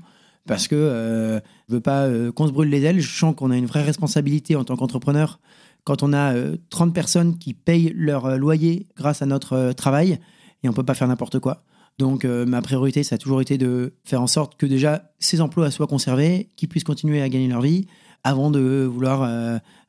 parce 0.49 0.67
que 0.67 0.75
euh, 0.75 1.39
je 1.69 1.75
veux 1.75 1.81
pas 1.81 2.07
euh, 2.07 2.33
qu'on 2.33 2.49
se 2.49 2.53
brûle 2.53 2.71
les 2.71 2.83
ailes. 2.83 3.01
Je 3.01 3.17
sens 3.17 3.37
qu'on 3.37 3.53
a 3.53 3.57
une 3.57 3.67
vraie 3.67 3.85
responsabilité 3.85 4.57
en 4.57 4.65
tant 4.65 4.77
qu'entrepreneur 4.77 5.39
quand 5.85 6.03
on 6.03 6.13
a 6.13 6.35
30 6.71 6.89
euh, 6.89 6.93
personnes 6.93 7.39
qui 7.39 7.55
payent 7.55 7.93
leur 7.95 8.37
loyer 8.37 8.89
grâce 8.97 9.23
à 9.23 9.27
notre 9.27 9.73
travail 9.75 10.19
et 10.65 10.69
on 10.69 10.73
peut 10.73 10.83
pas 10.83 10.95
faire 10.95 11.07
n'importe 11.07 11.39
quoi. 11.39 11.63
Donc 11.99 12.25
ma 12.25 12.63
priorité, 12.63 13.03
ça 13.03 13.17
a 13.17 13.19
toujours 13.19 13.41
été 13.41 13.59
de 13.59 13.93
faire 14.05 14.23
en 14.23 14.29
sorte 14.29 14.57
que 14.57 14.67
déjà 14.67 15.11
ces 15.19 15.41
emplois 15.41 15.73
soient 15.73 15.89
conservés, 15.89 16.49
qu'ils 16.55 16.69
puissent 16.69 16.85
continuer 16.85 17.21
à 17.21 17.29
gagner 17.29 17.49
leur 17.49 17.61
vie 17.61 17.87
avant 18.23 18.53
de 18.53 18.85
vouloir 18.85 19.29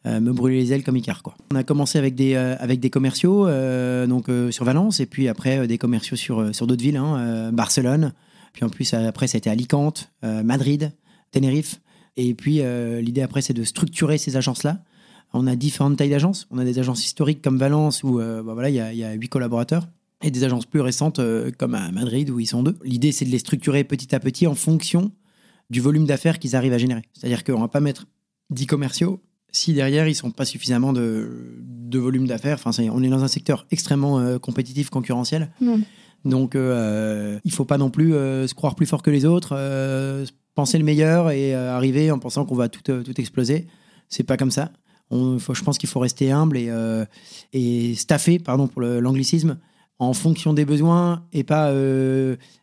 me 0.05 0.31
brûler 0.31 0.57
les 0.57 0.73
ailes 0.73 0.83
comme 0.83 0.97
Icar. 0.97 1.21
On 1.53 1.55
a 1.55 1.63
commencé 1.63 1.99
avec 1.99 2.15
des, 2.15 2.33
avec 2.33 2.79
des 2.79 2.89
commerciaux 2.89 3.47
donc, 4.07 4.25
sur 4.49 4.65
Valence 4.65 4.99
et 4.99 5.05
puis 5.05 5.27
après 5.27 5.67
des 5.67 5.77
commerciaux 5.77 6.17
sur, 6.17 6.55
sur 6.55 6.65
d'autres 6.65 6.81
villes, 6.81 6.97
hein, 6.97 7.51
Barcelone, 7.53 8.13
puis 8.53 8.65
en 8.65 8.69
plus, 8.69 8.93
après, 8.93 9.27
ça 9.27 9.37
a 9.37 9.39
été 9.39 9.49
Alicante, 9.49 10.11
euh, 10.23 10.43
Madrid, 10.43 10.91
Tenerife. 11.31 11.81
Et 12.17 12.33
puis, 12.33 12.61
euh, 12.61 13.01
l'idée 13.01 13.21
après, 13.21 13.41
c'est 13.41 13.53
de 13.53 13.63
structurer 13.63 14.17
ces 14.17 14.37
agences-là. 14.37 14.83
On 15.33 15.47
a 15.47 15.55
différentes 15.55 15.97
tailles 15.97 16.09
d'agences. 16.09 16.47
On 16.51 16.57
a 16.57 16.65
des 16.65 16.79
agences 16.79 17.05
historiques 17.05 17.41
comme 17.41 17.57
Valence, 17.57 18.03
où 18.03 18.19
euh, 18.19 18.41
bah 18.41 18.53
voilà, 18.53 18.69
il 18.69 18.75
y, 18.75 19.03
a 19.03 19.13
huit 19.13 19.29
collaborateurs. 19.29 19.87
Et 20.21 20.31
des 20.31 20.43
agences 20.43 20.65
plus 20.65 20.81
récentes 20.81 21.21
comme 21.57 21.75
à 21.75 21.91
Madrid, 21.91 22.29
où 22.29 22.41
ils 22.41 22.45
sont 22.45 22.61
deux. 22.61 22.77
L'idée, 22.83 23.13
c'est 23.13 23.23
de 23.23 23.29
les 23.29 23.39
structurer 23.39 23.85
petit 23.85 24.13
à 24.13 24.19
petit 24.19 24.47
en 24.47 24.55
fonction 24.55 25.13
du 25.69 25.79
volume 25.79 26.05
d'affaires 26.05 26.39
qu'ils 26.39 26.57
arrivent 26.57 26.73
à 26.73 26.77
générer. 26.77 27.03
C'est-à-dire 27.13 27.45
qu'on 27.45 27.55
ne 27.55 27.61
va 27.61 27.69
pas 27.69 27.79
mettre 27.79 28.07
10 28.49 28.65
commerciaux 28.65 29.21
si 29.51 29.73
derrière 29.73 30.07
ils 30.09 30.15
sont 30.15 30.29
pas 30.29 30.43
suffisamment 30.43 30.91
de, 30.91 31.57
volume 31.93 32.27
d'affaires. 32.27 32.59
Enfin, 32.61 32.71
on 32.91 33.01
est 33.01 33.07
dans 33.07 33.23
un 33.23 33.29
secteur 33.29 33.65
extrêmement 33.71 34.37
compétitif, 34.39 34.89
concurrentiel. 34.89 35.51
Donc, 36.25 36.55
euh, 36.55 37.39
il 37.45 37.51
faut 37.51 37.65
pas 37.65 37.77
non 37.77 37.89
plus 37.89 38.13
euh, 38.13 38.47
se 38.47 38.53
croire 38.53 38.75
plus 38.75 38.85
fort 38.85 39.01
que 39.01 39.09
les 39.09 39.25
autres, 39.25 39.53
euh, 39.53 40.25
penser 40.55 40.77
le 40.77 40.83
meilleur 40.83 41.31
et 41.31 41.55
euh, 41.55 41.75
arriver 41.75 42.11
en 42.11 42.19
pensant 42.19 42.45
qu'on 42.45 42.55
va 42.55 42.69
tout, 42.69 42.81
tout 42.81 43.21
exploser. 43.21 43.67
C'est 44.09 44.23
pas 44.23 44.37
comme 44.37 44.51
ça. 44.51 44.71
Je 45.11 45.63
pense 45.63 45.77
qu'il 45.77 45.89
faut 45.89 45.99
rester 45.99 46.31
humble 46.31 46.57
et, 46.57 46.71
et 47.53 47.95
staffer, 47.95 48.37
pardon 48.37 48.67
pour 48.67 48.81
l'anglicisme, 48.81 49.57
en 49.97 50.13
fonction 50.13 50.53
des 50.53 50.65
besoins 50.65 51.25
et 51.33 51.43
pas 51.43 51.73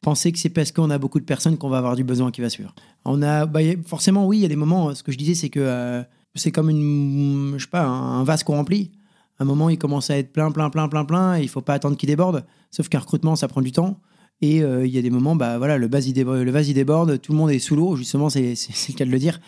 penser 0.01 0.31
que 0.31 0.39
c'est 0.39 0.51
parce 0.51 0.71
qu'on 0.71 0.91
a 0.91 0.99
beaucoup 0.99 1.19
de 1.19 1.25
personnes 1.25 1.57
qu'on 1.57 1.69
va 1.69 1.79
avoir 1.79 1.97
du 1.97 2.05
besoin 2.05 2.31
qui 2.31 2.41
va 2.41 2.49
suivre. 2.49 2.73
On 3.05 3.21
a, 3.21 3.47
bah, 3.47 3.61
forcément, 3.85 4.29
oui, 4.29 4.39
il 4.39 4.41
y 4.43 4.45
a 4.45 4.49
des 4.49 4.55
moments. 4.55 4.95
Ce 4.95 5.03
que 5.03 5.11
je 5.11 5.19
disais, 5.19 5.35
c'est 5.35 5.49
que 5.49 6.05
c'est 6.37 6.53
comme 6.53 6.71
une, 6.71 7.55
je 7.57 7.65
sais 7.65 7.71
pas, 7.71 7.85
un 7.85 8.23
vase 8.23 8.45
qu'on 8.45 8.55
remplit 8.55 8.93
un 9.39 9.45
moment, 9.45 9.69
il 9.69 9.79
commence 9.79 10.11
à 10.11 10.19
être 10.19 10.33
plein, 10.33 10.51
plein, 10.51 10.71
plein, 10.71 10.89
plein, 10.89 11.05
plein, 11.05 11.39
et 11.39 11.43
il 11.43 11.49
faut 11.49 11.61
pas 11.61 11.75
attendre 11.75 11.97
qu'il 11.97 12.09
déborde. 12.09 12.45
Sauf 12.71 12.89
qu'un 12.89 12.99
recrutement, 12.99 13.37
ça 13.37 13.49
prend 13.49 13.61
du 13.61 13.73
temps. 13.73 14.01
Et 14.43 14.63
euh, 14.63 14.87
il 14.87 14.95
y 14.95 14.99
a 14.99 15.03
des 15.03 15.11
moments, 15.11 15.35
bah 15.35 15.57
voilà, 15.57 15.79
le 15.79 15.89
vase 15.89 16.07
il 16.09 16.13
déborde, 16.13 16.41
le 16.41 16.51
vase, 16.51 16.69
il 16.69 16.75
déborde 16.75 17.21
tout 17.21 17.33
le 17.33 17.39
monde 17.39 17.51
est 17.51 17.59
sous 17.59 17.75
l'eau, 17.75 17.97
justement, 17.97 18.29
c'est 18.29 18.53
le 18.53 18.95
cas 18.95 19.05
de 19.05 19.11
le 19.11 19.19
dire. 19.19 19.41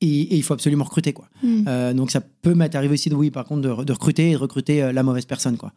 Et, 0.00 0.34
il 0.34 0.42
faut 0.42 0.54
absolument 0.54 0.84
recruter, 0.84 1.12
quoi. 1.12 1.28
Hmm. 1.42 1.64
Euh, 1.68 1.92
donc 1.92 2.10
ça 2.10 2.22
peut 2.22 2.54
m'arriver 2.54 2.94
aussi, 2.94 3.10
de, 3.10 3.14
oui, 3.14 3.30
par 3.30 3.44
contre, 3.44 3.60
de, 3.60 3.92
recruter 3.92 4.30
et 4.30 4.32
de 4.32 4.38
recruter 4.38 4.82
euh, 4.82 4.92
la 4.92 5.02
mauvaise 5.02 5.26
personne, 5.26 5.58
quoi. 5.58 5.72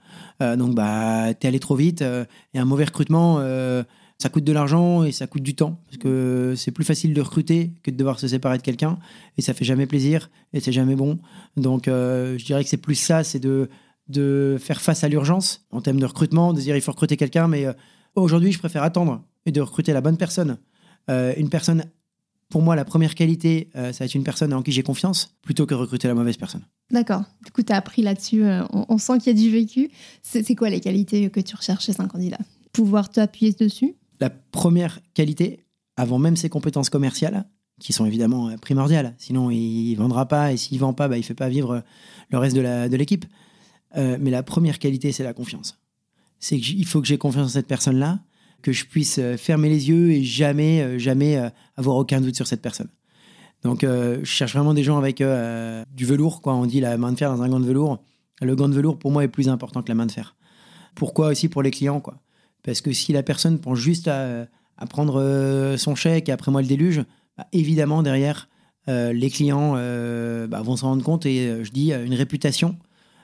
donc 0.56 0.76
bah, 0.76 1.34
t'es 1.34 1.50
allé 1.50 1.60
trop 1.60 1.76
vite, 1.76 2.02
et 2.54 2.60
un 2.60 2.66
mauvais 2.66 2.86
recrutement 2.86 3.40
ça 4.20 4.30
coûte 4.30 4.44
de 4.44 4.54
l'argent 4.54 5.04
et 5.04 5.12
ça 5.12 5.28
coûte 5.28 5.44
du 5.44 5.56
temps 5.56 5.82
parce 5.86 5.98
que 5.98 6.54
c'est 6.56 6.72
plus 6.72 6.86
facile 6.86 7.14
de 7.14 7.22
recruter 7.22 7.74
que 7.84 7.92
de 7.92 7.98
devoir 7.98 8.20
se 8.20 8.28
séparer 8.28 8.58
de 8.58 8.64
quelqu'un 8.64 8.98
et 9.38 9.42
ça 9.42 9.54
fait 9.54 9.66
jamais 9.66 9.86
plaisir 9.86 10.30
et 10.54 10.60
c'est 10.60 10.72
jamais 10.72 10.96
bon. 10.96 11.20
Donc 11.58 11.88
euh, 11.88 12.38
je 12.38 12.46
dirais 12.46 12.64
que 12.64 12.70
c'est 12.70 12.78
plus 12.78 12.96
ça, 12.96 13.24
c'est 13.24 13.40
de, 13.40 13.70
de 14.08 14.58
faire 14.60 14.82
face 14.82 15.04
à 15.04 15.10
l'urgence 15.10 15.66
en 15.72 15.82
termes 15.82 16.00
de 16.00 16.06
recrutement, 16.06 16.54
de 16.54 16.62
dire 16.62 16.76
il 16.76 16.82
faut 16.82 16.92
recruter 16.92 17.18
quelqu'un, 17.18 17.48
mais 17.48 17.66
euh, 17.66 17.74
aujourd'hui 18.16 18.52
je 18.52 18.60
préfère 18.60 18.84
attendre 18.84 19.24
et 19.46 19.52
de 19.52 19.62
recruter 19.62 19.92
la 19.94 20.02
bonne 20.02 20.18
personne 20.18 20.58
une 21.10 21.50
personne, 21.50 21.84
pour 22.50 22.62
moi, 22.62 22.78
la 22.78 22.86
première 22.86 23.14
qualité, 23.14 23.70
ça 23.74 23.92
va 23.92 24.06
être 24.06 24.16
une 24.16 24.24
personne 24.24 24.54
en 24.54 24.62
qui 24.62 24.72
j'ai 24.72 24.84
confiance, 24.84 25.36
plutôt 25.42 25.66
que 25.66 25.74
recruter 25.74 26.08
la 26.08 26.14
mauvaise 26.14 26.38
personne. 26.38 26.62
D'accord. 26.92 27.24
Du 27.44 27.52
coup, 27.52 27.62
tu 27.62 27.74
as 27.74 27.76
appris 27.76 28.02
là-dessus. 28.02 28.44
On, 28.72 28.86
on, 28.88 28.98
sent 28.98 29.18
qu'il 29.18 29.28
y 29.28 29.38
a 29.38 29.42
du 29.42 29.50
vécu. 29.50 29.92
C'est 30.22 30.56
quoi 30.56 30.70
les 30.70 30.80
qualités 30.80 31.30
que 31.30 31.40
tu 31.40 31.58
recherches 31.58 31.86
chez 31.86 32.00
un 32.00 32.08
candidat? 32.08 32.38
Pouvoir 32.72 33.10
t'appuyer 33.10 33.52
dessus? 33.52 33.96
La 34.24 34.30
première 34.30 35.02
qualité, 35.14 35.66
avant 35.98 36.18
même 36.18 36.38
ses 36.38 36.48
compétences 36.48 36.90
commerciales, 36.90 37.46
qui 37.82 37.92
sont 37.92 38.06
évidemment 38.06 38.48
euh, 38.48 38.56
primordiales. 38.56 39.16
Sinon, 39.18 39.52
il 39.52 39.96
vendra 39.96 40.30
pas, 40.30 40.54
et 40.54 40.56
s'il 40.56 40.80
vend 40.80 40.94
pas, 40.94 41.10
bah, 41.10 41.18
il 41.18 41.24
fait 41.24 41.34
pas 41.34 41.50
vivre 41.50 41.84
le 42.30 42.38
reste 42.38 42.56
de 42.56 42.96
l'équipe. 42.96 43.26
Euh, 43.98 44.16
mais 44.22 44.32
la 44.32 44.42
première 44.42 44.80
qualité, 44.80 45.12
c'est 45.12 45.26
la 45.26 45.34
confiance. 45.34 45.78
C'est 46.40 46.58
qu'il 46.58 46.86
faut 46.86 47.02
que 47.02 47.08
j'ai 47.08 47.18
confiance 47.18 47.48
en 47.48 47.50
cette 47.50 47.68
personne-là, 47.68 48.22
que 48.62 48.72
je 48.72 48.86
puisse 48.86 49.20
euh, 49.20 49.36
fermer 49.36 49.68
les 49.68 49.90
yeux 49.90 50.12
et 50.12 50.24
jamais, 50.24 50.98
jamais 51.00 51.52
avoir 51.76 51.98
aucun 51.98 52.22
doute 52.22 52.38
sur 52.38 52.48
cette 52.48 52.62
personne. 52.62 52.88
Donc, 53.62 53.82
je 53.82 54.24
cherche 54.24 54.54
vraiment 54.54 54.74
des 54.74 54.84
gens 54.84 54.98
avec 54.98 55.18
du 55.18 56.06
velours, 56.06 56.42
quoi. 56.42 56.56
On 56.56 56.66
dit 56.66 56.80
la 56.80 56.98
main 56.98 57.12
de 57.12 57.18
fer 57.18 57.30
dans 57.30 57.42
un 57.42 57.50
gant 57.50 57.60
de 57.60 57.66
velours. 57.66 58.02
Le 58.42 58.56
gant 58.56 58.70
de 58.70 58.74
velours, 58.74 58.98
pour 58.98 59.12
moi, 59.12 59.26
est 59.26 59.28
plus 59.28 59.50
important 59.50 59.82
que 59.82 59.90
la 59.90 59.96
main 59.96 60.06
de 60.06 60.14
fer. 60.14 60.38
Pourquoi 60.96 61.28
aussi 61.28 61.50
pour 61.50 61.62
les 61.62 61.72
clients, 61.72 62.00
quoi 62.00 62.23
Parce 62.64 62.82
que 62.82 62.92
si 62.92 63.14
la 63.14 63.24
personne 63.24 63.60
pense 63.60 63.78
juste 63.78 64.08
à, 64.08 64.48
prendre 64.90 65.76
son 65.78 65.96
chèque 65.96 66.30
et 66.30 66.32
après 66.32 66.52
moi 66.52 66.62
le 66.62 66.68
déluge, 66.68 67.04
bah, 67.38 67.48
évidemment, 67.52 68.04
derrière, 68.04 68.50
euh, 68.90 69.14
les 69.14 69.30
clients 69.30 69.74
euh, 69.78 70.48
bah, 70.48 70.62
vont 70.62 70.76
s'en 70.76 70.90
rendre 70.90 71.04
compte 71.04 71.26
et 71.26 71.48
euh, 71.48 71.64
je 71.64 71.72
dis 71.72 71.94
une 71.94 72.14
réputation 72.14 72.78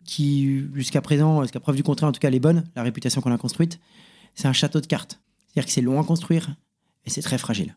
qui, 0.06 0.64
jusqu'à 0.74 1.02
présent, 1.02 1.42
jusqu'à 1.42 1.60
preuve 1.60 1.76
du 1.76 1.84
contraire, 1.84 2.10
en 2.10 2.12
tout 2.12 2.20
cas, 2.20 2.30
elle 2.30 2.36
est 2.36 2.40
bonne, 2.40 2.64
la 2.76 2.84
réputation 2.84 3.22
qu'on 3.22 3.32
a 3.32 3.38
construite, 3.38 3.80
c'est 4.34 4.48
un 4.48 4.54
château 4.54 4.80
de 4.82 4.88
cartes. 4.88 5.20
C'est-à-dire 5.48 5.68
que 5.68 5.72
c'est 5.72 5.82
long 5.82 6.00
à 6.00 6.04
construire 6.04 6.56
et 7.06 7.10
c'est 7.10 7.22
très 7.22 7.38
fragile. 7.38 7.76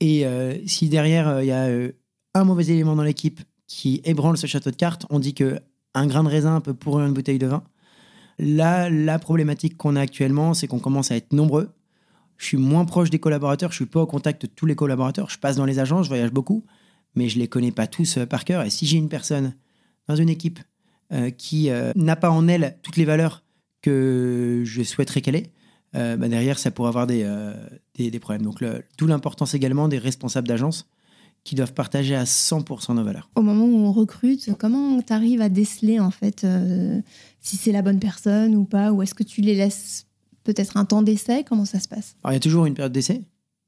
Et 0.00 0.24
si 0.66 0.88
derrière, 0.88 1.40
il 1.42 1.46
y 1.46 1.52
a 1.52 1.68
un 2.34 2.44
mauvais 2.44 2.66
élément 2.66 2.94
dans 2.94 3.02
l'équipe 3.02 3.40
qui 3.66 4.00
ébranle 4.04 4.36
ce 4.36 4.46
château 4.46 4.70
de 4.70 4.76
cartes, 4.76 5.06
on 5.10 5.18
dit 5.18 5.34
que 5.34 5.58
un 5.94 6.06
grain 6.06 6.22
de 6.22 6.28
raisin 6.28 6.60
peut 6.60 6.74
pourrir 6.74 7.06
une 7.06 7.14
bouteille 7.14 7.38
de 7.38 7.46
vin. 7.46 7.64
Là, 8.38 8.88
la 8.88 9.18
problématique 9.18 9.76
qu'on 9.76 9.96
a 9.96 10.00
actuellement, 10.00 10.54
c'est 10.54 10.68
qu'on 10.68 10.78
commence 10.78 11.10
à 11.10 11.16
être 11.16 11.32
nombreux 11.32 11.70
je 12.38 12.46
suis 12.46 12.56
moins 12.56 12.84
proche 12.84 13.10
des 13.10 13.18
collaborateurs, 13.18 13.72
je 13.72 13.76
suis 13.76 13.86
pas 13.86 14.00
au 14.00 14.06
contact 14.06 14.42
de 14.42 14.46
tous 14.46 14.64
les 14.64 14.76
collaborateurs. 14.76 15.28
Je 15.28 15.38
passe 15.38 15.56
dans 15.56 15.66
les 15.66 15.80
agences, 15.80 16.04
je 16.04 16.08
voyage 16.08 16.30
beaucoup, 16.30 16.64
mais 17.14 17.28
je 17.28 17.38
les 17.38 17.48
connais 17.48 17.72
pas 17.72 17.86
tous 17.86 18.16
euh, 18.16 18.26
par 18.26 18.44
cœur. 18.44 18.62
Et 18.62 18.70
si 18.70 18.86
j'ai 18.86 18.96
une 18.96 19.08
personne 19.08 19.54
dans 20.06 20.16
une 20.16 20.28
équipe 20.28 20.60
euh, 21.12 21.30
qui 21.30 21.68
euh, 21.68 21.92
n'a 21.96 22.16
pas 22.16 22.30
en 22.30 22.46
elle 22.48 22.76
toutes 22.82 22.96
les 22.96 23.04
valeurs 23.04 23.42
que 23.82 24.62
je 24.64 24.82
souhaiterais 24.82 25.20
qu'elle 25.20 25.36
ait, 25.36 25.52
bah, 25.94 26.28
derrière, 26.28 26.60
ça 26.60 26.70
pourrait 26.70 26.88
avoir 26.88 27.08
des, 27.08 27.26
des, 27.96 28.20
problèmes. 28.20 28.42
Donc, 28.42 28.62
d'où 28.98 29.06
l'importance 29.06 29.54
également 29.54 29.88
des 29.88 29.98
responsables 29.98 30.46
d'agence 30.46 30.88
qui 31.48 31.54
doivent 31.54 31.72
partager 31.72 32.14
à 32.14 32.24
100% 32.24 32.94
nos 32.94 33.02
valeurs. 33.02 33.30
Au 33.34 33.42
moment 33.42 33.64
où 33.64 33.78
on 33.78 33.92
recrute, 33.92 34.50
comment 34.58 35.00
tu 35.00 35.12
arrives 35.12 35.40
à 35.40 35.48
déceler 35.48 35.98
en 35.98 36.10
fait 36.10 36.46
si 37.40 37.56
c'est 37.56 37.72
la 37.72 37.80
bonne 37.80 37.98
personne 37.98 38.54
ou 38.54 38.64
pas 38.64 38.92
Ou 38.92 39.02
est-ce 39.02 39.14
que 39.14 39.22
tu 39.22 39.40
les 39.40 39.54
laisses 39.54 40.06
peut-être 40.44 40.76
un 40.76 40.84
temps 40.84 41.02
d'essai? 41.02 41.44
Comment 41.44 41.64
ça 41.64 41.80
se 41.80 41.88
passe? 41.88 42.16
Alors, 42.22 42.32
il 42.32 42.36
y 42.36 42.36
a 42.36 42.40
toujours 42.40 42.66
une 42.66 42.74
période 42.74 42.92
d'essai. 42.92 43.22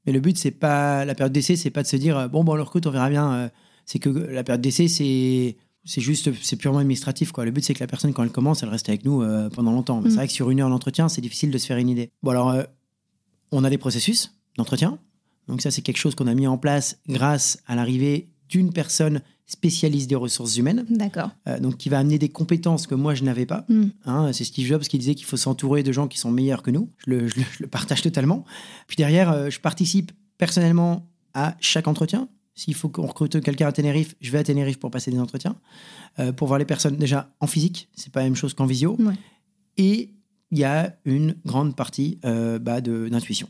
Mais 0.05 0.11
le 0.11 0.19
but, 0.19 0.37
c'est 0.37 0.51
pas 0.51 1.05
la 1.05 1.15
période 1.15 1.33
d'essai, 1.33 1.55
c'est 1.55 1.71
pas 1.71 1.81
de 1.83 1.87
se 1.87 1.95
dire 1.95 2.29
bon, 2.29 2.43
bon, 2.43 2.53
on 2.53 2.55
le 2.55 2.61
recrute, 2.61 2.85
on 2.85 2.91
verra 2.91 3.09
bien. 3.09 3.33
Euh, 3.33 3.49
c'est 3.85 3.99
que 3.99 4.09
la 4.09 4.43
période 4.43 4.61
d'essai, 4.61 4.87
c'est 4.87 5.57
c'est 5.83 6.01
juste, 6.01 6.29
c'est 6.43 6.57
purement 6.57 6.77
administratif. 6.77 7.31
Quoi. 7.31 7.45
Le 7.45 7.51
but, 7.51 7.63
c'est 7.63 7.73
que 7.73 7.79
la 7.79 7.87
personne, 7.87 8.13
quand 8.13 8.23
elle 8.23 8.31
commence, 8.31 8.61
elle 8.61 8.69
reste 8.69 8.87
avec 8.89 9.03
nous 9.03 9.23
euh, 9.23 9.49
pendant 9.49 9.71
longtemps. 9.71 10.01
C'est 10.03 10.09
mm. 10.09 10.15
vrai 10.15 10.27
que 10.27 10.33
sur 10.33 10.51
une 10.51 10.61
heure 10.61 10.69
d'entretien, 10.69 11.09
c'est 11.09 11.21
difficile 11.21 11.49
de 11.49 11.57
se 11.57 11.65
faire 11.65 11.77
une 11.77 11.89
idée. 11.89 12.11
Bon, 12.21 12.31
alors, 12.31 12.49
euh, 12.49 12.63
on 13.51 13.63
a 13.63 13.69
des 13.69 13.79
processus 13.79 14.35
d'entretien. 14.57 14.99
Donc, 15.47 15.61
ça, 15.61 15.71
c'est 15.71 15.81
quelque 15.81 15.97
chose 15.97 16.15
qu'on 16.15 16.27
a 16.27 16.33
mis 16.33 16.47
en 16.47 16.57
place 16.57 16.99
grâce 17.07 17.59
à 17.67 17.75
l'arrivée 17.75 18.29
d'une 18.49 18.73
personne 18.73 19.21
spécialiste 19.51 20.09
des 20.09 20.15
ressources 20.15 20.57
humaines. 20.57 20.85
D'accord. 20.89 21.31
Euh, 21.47 21.59
donc, 21.59 21.77
qui 21.77 21.89
va 21.89 21.99
amener 21.99 22.17
des 22.17 22.29
compétences 22.29 22.87
que 22.87 22.95
moi, 22.95 23.15
je 23.15 23.23
n'avais 23.23 23.45
pas. 23.45 23.65
Hmm. 23.67 23.89
Hein, 24.05 24.31
c'est 24.33 24.45
Steve 24.45 24.65
Jobs 24.65 24.83
qui 24.83 24.97
disait 24.97 25.15
qu'il 25.15 25.25
faut 25.25 25.37
s'entourer 25.37 25.83
de 25.83 25.91
gens 25.91 26.07
qui 26.07 26.17
sont 26.17 26.31
meilleurs 26.31 26.63
que 26.63 26.71
nous. 26.71 26.89
Je 27.05 27.11
le, 27.59 27.67
partage 27.67 28.01
totalement. 28.01 28.45
Puis 28.87 28.95
derrière, 28.95 29.31
euh, 29.31 29.49
je 29.49 29.59
participe 29.59 30.11
personnellement 30.37 31.09
à 31.33 31.55
chaque 31.59 31.87
entretien. 31.87 32.29
S'il 32.55 32.75
faut 32.75 32.89
qu'on 32.89 33.07
recrute 33.07 33.41
quelqu'un 33.41 33.67
à 33.67 33.71
Tenerife, 33.71 34.15
je 34.21 34.31
vais 34.31 34.39
à 34.39 34.43
Tenerife 34.43 34.79
pour 34.79 34.91
passer 34.91 35.11
des 35.11 35.19
entretiens, 35.19 35.55
euh, 36.19 36.31
pour 36.31 36.47
voir 36.47 36.59
les 36.59 36.65
personnes 36.65 36.97
déjà 36.97 37.33
en 37.39 37.47
physique. 37.47 37.89
C'est 37.95 38.11
pas 38.11 38.21
la 38.21 38.25
même 38.25 38.35
chose 38.35 38.53
qu'en 38.53 38.65
visio. 38.65 38.97
Et 39.77 40.13
il 40.51 40.59
y 40.59 40.65
a 40.65 40.97
une 41.05 41.35
grande 41.45 41.75
partie 41.77 42.19
bah, 42.23 42.81
d'intuition. 42.81 43.47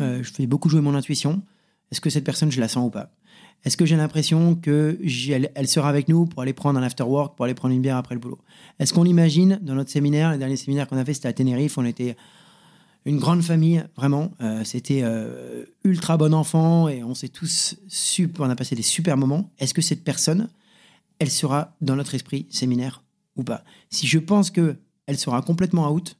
Je 0.00 0.30
fais 0.30 0.46
beaucoup 0.46 0.68
jouer 0.68 0.80
mon 0.80 0.94
intuition. 0.94 1.42
Est-ce 1.90 2.00
que 2.00 2.10
cette 2.10 2.24
personne, 2.24 2.50
je 2.50 2.60
la 2.60 2.68
sens 2.68 2.86
ou 2.86 2.90
pas? 2.90 3.10
Est-ce 3.64 3.76
que 3.76 3.84
j'ai 3.84 3.96
l'impression 3.96 4.54
qu'elle 4.54 5.50
elle 5.54 5.68
sera 5.68 5.88
avec 5.88 6.08
nous 6.08 6.26
pour 6.26 6.42
aller 6.42 6.52
prendre 6.52 6.78
un 6.78 6.82
after 6.82 7.02
work, 7.02 7.36
pour 7.36 7.44
aller 7.44 7.54
prendre 7.54 7.74
une 7.74 7.82
bière 7.82 7.96
après 7.96 8.14
le 8.14 8.20
boulot? 8.20 8.38
Est-ce 8.78 8.92
qu'on 8.92 9.04
imagine 9.04 9.58
dans 9.62 9.74
notre 9.74 9.90
séminaire, 9.90 10.30
les 10.30 10.38
derniers 10.38 10.56
séminaires 10.56 10.86
qu'on 10.86 10.98
a 10.98 11.04
fait, 11.04 11.14
c'était 11.14 11.28
à 11.28 11.32
Tenerife, 11.32 11.76
on 11.78 11.84
était 11.84 12.16
une 13.06 13.18
grande 13.18 13.42
famille, 13.42 13.84
vraiment. 13.96 14.32
Euh, 14.40 14.64
c'était 14.64 15.00
euh, 15.02 15.64
ultra 15.84 16.16
bon 16.16 16.34
enfant 16.34 16.88
et 16.88 17.02
on 17.02 17.14
s'est 17.14 17.28
tous 17.28 17.76
super, 17.88 18.46
on 18.46 18.50
a 18.50 18.56
passé 18.56 18.76
des 18.76 18.82
super 18.82 19.16
moments. 19.16 19.50
Est-ce 19.58 19.74
que 19.74 19.82
cette 19.82 20.04
personne, 20.04 20.48
elle 21.18 21.30
sera 21.30 21.74
dans 21.80 21.96
notre 21.96 22.14
esprit 22.14 22.46
séminaire 22.50 23.02
ou 23.36 23.42
pas? 23.42 23.64
Si 23.90 24.06
je 24.06 24.18
pense 24.18 24.50
que 24.50 24.76
elle 25.06 25.18
sera 25.18 25.40
complètement 25.42 25.90
out, 25.92 26.16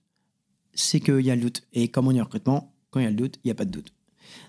c'est 0.75 1.01
qu'il 1.01 1.21
y 1.21 1.31
a 1.31 1.35
le 1.35 1.43
doute. 1.43 1.63
Et 1.73 1.89
comme 1.89 2.07
on 2.07 2.15
est 2.15 2.21
en 2.21 2.25
recrutement, 2.25 2.73
quand 2.97 3.01
il 3.01 3.05
y 3.05 3.07
a 3.07 3.11
le 3.11 3.17
doute, 3.17 3.39
il 3.45 3.49
n'y 3.49 3.51
a 3.51 3.55
pas 3.55 3.67
de 3.67 3.71
doute. 3.71 3.93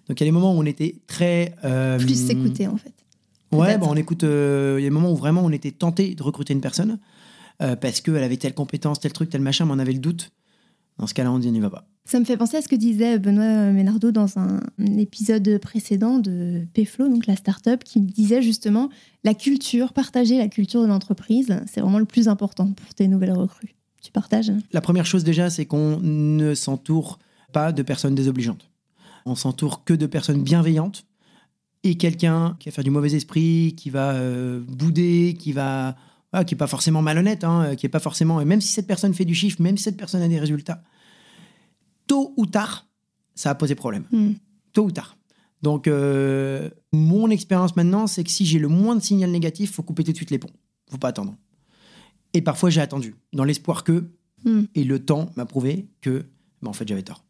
Donc 0.07 0.21
il 0.21 0.23
y 0.23 0.25
a 0.25 0.29
des 0.29 0.31
moments 0.31 0.55
où 0.55 0.57
on 0.57 0.65
était 0.65 1.01
très... 1.05 1.53
Euh, 1.65 1.99
Plus 1.99 2.27
s'écouter 2.27 2.65
en 2.67 2.77
fait. 2.77 2.93
Ouais, 3.51 3.77
bah, 3.77 3.87
on 3.89 3.95
écoute. 3.95 4.23
Euh, 4.23 4.77
il 4.79 4.83
y 4.83 4.85
a 4.85 4.89
des 4.89 4.93
moments 4.93 5.11
où 5.11 5.15
vraiment 5.15 5.41
on 5.43 5.51
était 5.51 5.71
tenté 5.71 6.15
de 6.15 6.23
recruter 6.23 6.53
une 6.53 6.61
personne 6.61 6.99
euh, 7.61 7.75
parce 7.75 7.99
qu'elle 8.01 8.23
avait 8.23 8.37
telle 8.37 8.53
compétence, 8.53 8.99
tel 9.01 9.11
truc, 9.11 9.29
tel 9.29 9.41
machin, 9.41 9.65
mais 9.65 9.73
on 9.73 9.79
avait 9.79 9.93
le 9.93 9.99
doute. 9.99 10.31
Dans 10.97 11.07
ce 11.07 11.13
cas-là, 11.13 11.31
on 11.31 11.39
dit 11.39 11.49
on 11.49 11.51
n'y 11.51 11.59
va 11.59 11.69
pas. 11.69 11.87
Ça 12.05 12.19
me 12.19 12.25
fait 12.25 12.37
penser 12.37 12.57
à 12.57 12.61
ce 12.61 12.69
que 12.69 12.75
disait 12.75 13.19
Benoît 13.19 13.71
Ménardo 13.71 14.11
dans 14.11 14.37
un, 14.37 14.61
épisode 14.97 15.59
précédent 15.59 16.19
de 16.19 16.65
PFLO, 16.73 17.09
donc 17.09 17.27
la 17.27 17.35
start-up, 17.35 17.83
qui 17.83 17.99
disait 17.99 18.41
justement 18.41 18.89
la 19.25 19.33
culture, 19.33 19.91
partager 19.91 20.37
la 20.37 20.47
culture 20.47 20.81
de 20.81 20.87
l'entreprise, 20.87 21.59
c'est 21.67 21.81
vraiment 21.81 21.99
le 21.99 22.05
plus 22.05 22.29
important 22.29 22.71
pour 22.71 22.93
tes 22.95 23.09
nouvelles 23.09 23.33
recrues. 23.33 23.75
Tu 24.01 24.11
partages 24.11 24.53
La 24.71 24.81
première 24.81 25.05
chose 25.05 25.25
déjà, 25.25 25.49
c'est 25.49 25.65
qu'on 25.65 25.99
ne 26.01 26.53
s'entoure 26.53 27.19
pas 27.57 27.71
de 27.71 27.81
personnes 27.81 28.13
désobligeantes 28.13 28.69
on 29.27 29.35
s'entoure 29.35 29.83
que 29.83 29.93
de 29.93 30.05
personnes 30.05 30.43
bienveillantes 30.43 31.05
et 31.83 31.95
quelqu'un 31.95 32.55
qui 32.59 32.69
va 32.69 32.73
faire 32.73 32.83
du 32.83 32.89
mauvais 32.89 33.13
esprit, 33.13 33.75
qui 33.77 33.89
va 33.89 34.11
euh, 34.11 34.61
bouder, 34.67 35.35
qui 35.37 35.51
va 35.53 35.95
qui 36.45 36.53
est 36.53 36.57
pas 36.57 36.67
forcément 36.67 37.01
malhonnête, 37.01 37.43
hein, 37.43 37.75
qui 37.75 37.87
est 37.87 37.89
pas 37.89 37.99
forcément 37.99 38.43
même 38.45 38.61
si 38.61 38.67
cette 38.67 38.85
personne 38.85 39.13
fait 39.15 39.25
du 39.25 39.33
chiffre, 39.33 39.59
même 39.59 39.75
si 39.75 39.85
cette 39.85 39.97
personne 39.97 40.21
a 40.21 40.27
des 40.27 40.39
résultats, 40.39 40.83
tôt 42.05 42.33
ou 42.37 42.45
tard, 42.45 42.85
ça 43.33 43.49
va 43.49 43.55
poser 43.55 43.73
problème. 43.73 44.05
Hmm. 44.11 44.33
Tôt 44.71 44.83
ou 44.85 44.91
tard. 44.91 45.17
Donc 45.63 45.87
euh, 45.87 46.69
mon 46.93 47.31
expérience 47.31 47.75
maintenant, 47.75 48.05
c'est 48.05 48.23
que 48.23 48.29
si 48.29 48.45
j'ai 48.45 48.59
le 48.59 48.67
moins 48.67 48.95
de 48.95 49.01
signal 49.01 49.31
négatif, 49.31 49.71
faut 49.71 49.83
couper 49.83 50.03
tout 50.03 50.11
de 50.11 50.17
suite 50.17 50.29
les 50.29 50.37
ponts. 50.37 50.53
Faut 50.91 50.99
pas 50.99 51.07
attendre. 51.07 51.35
Et 52.33 52.43
parfois 52.43 52.69
j'ai 52.69 52.81
attendu, 52.81 53.15
dans 53.33 53.45
l'espoir 53.45 53.83
que, 53.83 54.11
hmm. 54.45 54.65
et 54.75 54.83
le 54.83 55.03
temps 55.03 55.31
m'a 55.37 55.45
prouvé 55.45 55.89
que, 56.01 56.27
ben, 56.61 56.69
en 56.69 56.73
fait 56.73 56.87
j'avais 56.87 57.03
tort. 57.03 57.26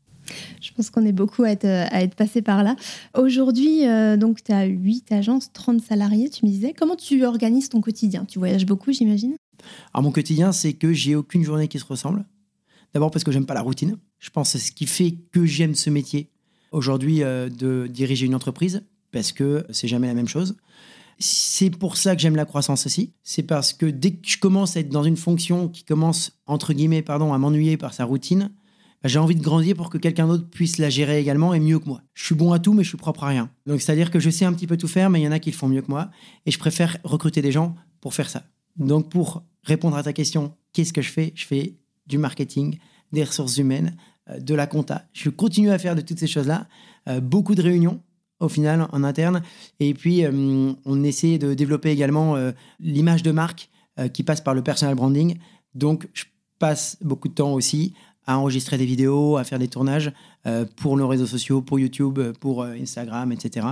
Je 0.62 0.72
pense 0.74 0.90
qu'on 0.90 1.06
est 1.06 1.12
beaucoup 1.12 1.44
à 1.44 1.52
être, 1.52 2.16
passé 2.16 2.42
par 2.42 2.64
là. 2.64 2.76
Aujourd'hui, 3.18 3.88
euh, 3.88 4.18
donc, 4.18 4.44
tu 4.44 4.52
as 4.52 4.66
8 4.66 5.12
agences, 5.12 5.52
30 5.54 5.82
salariés, 5.82 6.30
tu 6.30 6.46
me 6.46 6.52
disais. 6.52 6.74
Comment 6.78 6.96
tu 6.96 7.26
organises 7.26 7.70
ton 7.70 7.82
quotidien? 7.82 8.26
Tu 8.26 8.40
voyages 8.40 8.66
beaucoup, 8.66 8.92
j'imagine? 8.92 9.36
Mon 9.96 10.12
quotidien, 10.12 10.52
c'est 10.52 10.74
que 10.74 10.94
j'ai 10.94 11.16
aucune 11.16 11.44
journée 11.44 11.68
qui 11.68 11.80
se 11.80 11.86
ressemble. 11.86 12.26
D'abord 12.94 13.12
parce 13.12 13.24
que 13.24 13.32
j'aime 13.32 13.46
pas 13.46 13.54
la 13.54 13.62
routine. 13.62 13.98
Je 14.20 14.30
pense 14.30 14.54
que 14.54 14.60
c'est 14.60 14.66
ce 14.68 14.72
qui 14.72 14.86
fait 14.86 15.16
que 15.32 15.46
j'aime 15.46 15.76
ce 15.76 15.90
métier 15.90 16.30
aujourd'hui 16.72 17.24
euh, 17.24 17.50
de 17.50 17.88
diriger 17.88 18.26
une 18.26 18.36
entreprise 18.36 18.84
parce 19.12 19.32
que 19.32 19.66
c'est 19.72 19.88
jamais 19.88 20.08
la 20.08 20.14
même 20.14 20.28
chose. 20.28 20.56
C'est 21.20 21.72
pour 21.72 21.98
ça 21.98 22.16
que 22.16 22.22
j'aime 22.22 22.36
la 22.36 22.46
croissance 22.46 22.86
aussi. 22.86 23.14
C'est 23.24 23.44
parce 23.44 23.74
que 23.74 23.88
dès 23.88 24.12
que 24.12 24.28
je 24.28 24.38
commence 24.38 24.78
à 24.78 24.82
être 24.82 24.90
dans 24.90 25.04
une 25.04 25.18
fonction 25.18 25.68
qui 25.68 25.84
commence, 25.84 26.40
entre 26.46 26.74
guillemets, 26.74 27.02
pardon, 27.02 27.34
à 27.34 27.38
m'ennuyer 27.40 27.76
par 27.76 27.94
sa 27.94 28.06
routine, 28.06 28.52
bah, 29.04 29.10
j'ai 29.10 29.20
envie 29.20 29.36
de 29.36 29.44
grandir 29.44 29.76
pour 29.76 29.90
que 29.90 29.98
quelqu'un 29.98 30.28
d'autre 30.28 30.50
puisse 30.50 30.78
la 30.78 30.90
gérer 30.90 31.20
également 31.20 31.54
et 31.54 31.60
mieux 31.60 31.80
que 31.80 31.88
moi. 31.88 32.02
Je 32.14 32.26
suis 32.26 32.36
bon 32.36 32.52
à 32.52 32.60
tout, 32.60 32.74
mais 32.74 32.84
je 32.84 32.90
suis 32.90 32.98
propre 32.98 33.24
à 33.24 33.28
rien. 33.28 33.50
Donc, 33.66 33.82
c'est-à-dire 33.82 34.12
que 34.12 34.20
je 34.20 34.30
sais 34.30 34.46
un 34.46 34.54
petit 34.54 34.68
peu 34.68 34.78
tout 34.78 34.88
faire, 34.88 35.10
mais 35.10 35.22
il 35.22 35.24
y 35.24 35.28
en 35.28 35.32
a 35.32 35.40
qui 35.40 35.52
le 35.52 35.56
font 35.56 35.68
mieux 35.68 35.82
que 35.82 35.92
moi. 35.92 36.10
Et 36.46 36.52
je 36.52 36.60
préfère 36.60 36.98
recruter 37.04 37.42
des 37.42 37.52
gens 37.52 37.76
pour 38.02 38.14
faire 38.14 38.30
ça. 38.30 38.44
Donc, 38.78 39.10
pour 39.10 39.44
répondre 39.64 39.98
à 39.98 40.04
ta 40.04 40.14
question, 40.14 40.54
qu'est-ce 40.74 40.94
que 40.94 41.02
je 41.02 41.12
fais? 41.12 41.34
Je 41.36 41.46
fais 41.46 41.76
du 42.08 42.18
marketing, 42.18 42.78
des 43.12 43.24
ressources 43.24 43.58
humaines, 43.58 43.96
euh, 44.30 44.40
de 44.40 44.56
la 44.56 44.68
compta. 44.68 45.06
Je 45.14 45.30
continue 45.30 45.70
à 45.70 45.78
faire 45.78 45.96
de 45.96 46.02
toutes 46.02 46.20
ces 46.20 46.28
choses-là. 46.28 46.68
Euh, 47.08 47.20
beaucoup 47.20 47.56
de 47.56 47.62
réunions 47.62 48.02
au 48.40 48.50
final 48.50 48.88
en 48.92 49.04
interne. 49.04 49.42
Et 49.80 49.94
puis, 49.94 50.24
euh, 50.26 50.74
on 50.86 51.04
essaie 51.04 51.38
de 51.38 51.54
développer 51.54 51.90
également 51.90 52.36
l'image 52.80 53.24
de 53.24 53.32
marque 53.32 53.70
qui 54.14 54.22
passe 54.22 54.42
par 54.42 54.54
le 54.54 54.62
personal 54.62 54.94
branding. 54.94 55.40
Donc, 55.74 56.08
je 56.14 56.26
passe 56.60 56.98
beaucoup 57.02 57.30
de 57.30 57.34
temps 57.34 57.54
aussi 57.54 57.96
à 58.28 58.38
enregistrer 58.38 58.78
des 58.78 58.86
vidéos, 58.86 59.38
à 59.38 59.44
faire 59.44 59.58
des 59.58 59.68
tournages 59.68 60.12
euh, 60.46 60.66
pour 60.76 60.98
nos 60.98 61.08
réseaux 61.08 61.26
sociaux, 61.26 61.62
pour 61.62 61.80
YouTube, 61.80 62.20
pour 62.40 62.62
euh, 62.62 62.74
Instagram, 62.80 63.32
etc. 63.32 63.66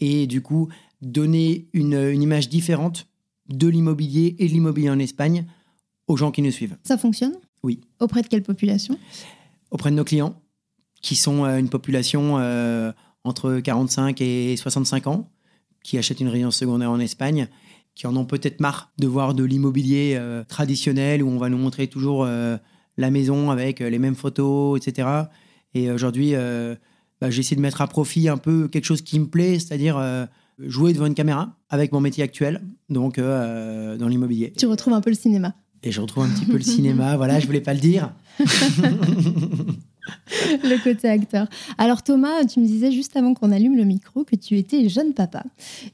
Et 0.00 0.26
du 0.26 0.42
coup, 0.42 0.68
donner 1.00 1.66
une, 1.72 1.94
une 1.94 2.22
image 2.22 2.48
différente 2.48 3.08
de 3.48 3.66
l'immobilier 3.68 4.36
et 4.38 4.46
de 4.46 4.52
l'immobilier 4.52 4.90
en 4.90 4.98
Espagne 4.98 5.46
aux 6.06 6.16
gens 6.16 6.30
qui 6.30 6.42
nous 6.42 6.50
suivent. 6.50 6.76
Ça 6.84 6.98
fonctionne? 6.98 7.34
Oui. 7.62 7.80
Auprès 8.00 8.22
de 8.22 8.28
quelle 8.28 8.42
population? 8.42 8.98
Auprès 9.70 9.90
de 9.90 9.96
nos 9.96 10.04
clients, 10.04 10.34
qui 11.00 11.16
sont 11.16 11.44
euh, 11.44 11.58
une 11.58 11.68
population 11.68 12.38
euh, 12.38 12.92
entre 13.24 13.58
45 13.58 14.20
et 14.20 14.56
65 14.56 15.06
ans, 15.06 15.28
qui 15.82 15.98
achètent 15.98 16.20
une 16.20 16.28
résidence 16.28 16.56
secondaire 16.56 16.90
en 16.90 17.00
Espagne, 17.00 17.48
qui 17.94 18.06
en 18.06 18.16
ont 18.16 18.24
peut-être 18.24 18.60
marre 18.60 18.92
de 18.98 19.06
voir 19.06 19.34
de 19.34 19.44
l'immobilier 19.44 20.14
euh, 20.16 20.44
traditionnel 20.44 21.22
où 21.22 21.28
on 21.28 21.38
va 21.38 21.48
nous 21.48 21.58
montrer 21.58 21.88
toujours 21.88 22.24
euh, 22.24 22.56
la 22.96 23.10
maison 23.10 23.50
avec 23.50 23.80
euh, 23.80 23.90
les 23.90 23.98
mêmes 23.98 24.14
photos, 24.14 24.80
etc. 24.80 25.08
Et 25.74 25.90
aujourd'hui, 25.90 26.34
euh, 26.34 26.76
bah, 27.22 27.30
j'ai 27.30 27.40
essayé 27.40 27.56
de 27.56 27.62
mettre 27.62 27.80
à 27.80 27.86
profit 27.86 28.28
un 28.28 28.36
peu 28.36 28.68
quelque 28.68 28.84
chose 28.84 29.00
qui 29.02 29.18
me 29.20 29.26
plaît, 29.26 29.58
c'est-à-dire 29.58 29.96
euh, 29.96 30.26
jouer 30.58 30.92
devant 30.92 31.06
une 31.06 31.14
caméra 31.14 31.56
avec 31.70 31.92
mon 31.92 32.00
métier 32.00 32.24
actuel, 32.24 32.60
donc 32.88 33.18
euh, 33.18 33.96
dans 33.96 34.08
l'immobilier. 34.08 34.52
Tu 34.58 34.66
retrouves 34.66 34.94
un 34.94 35.00
peu 35.00 35.10
le 35.10 35.16
cinéma. 35.16 35.54
Et 35.84 35.92
je 35.92 36.00
retrouve 36.00 36.24
un 36.24 36.28
petit 36.28 36.46
peu 36.46 36.56
le 36.56 36.62
cinéma, 36.62 37.16
voilà, 37.20 37.40
je 37.40 37.46
voulais 37.46 37.60
pas 37.60 37.74
le 37.74 37.80
dire. 37.80 38.12
le 38.38 38.46
côté 40.82 41.08
acteur. 41.08 41.46
Alors 41.78 42.02
Thomas, 42.02 42.44
tu 42.44 42.60
me 42.60 42.66
disais 42.66 42.92
juste 42.92 43.16
avant 43.16 43.34
qu'on 43.34 43.52
allume 43.52 43.76
le 43.76 43.84
micro 43.84 44.24
que 44.24 44.36
tu 44.36 44.58
étais 44.58 44.88
jeune 44.88 45.14
papa 45.14 45.44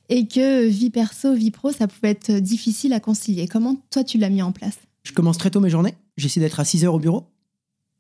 et 0.09 0.27
que 0.27 0.67
vie 0.67 0.91
perso, 0.91 1.35
vie 1.35 1.51
pro, 1.51 1.73
ça 1.73 1.89
pouvait 1.89 2.11
être 2.11 2.39
difficile 2.39 2.93
à 2.93 3.01
concilier. 3.01 3.49
Comment 3.49 3.77
toi 3.91 4.03
tu 4.03 4.19
l'as 4.19 4.31
mis 4.31 4.43
en 4.43 4.53
place? 4.53 4.79
Je 5.03 5.13
commence 5.13 5.39
très 5.39 5.51
tôt 5.51 5.61
mes 5.61 5.71
journées. 5.71 5.95
J'essaie 6.17 6.41
d'être 6.41 6.61
à 6.61 6.65
6 6.65 6.85
heures 6.85 6.95
au 6.95 6.99
bureau. 6.99 7.27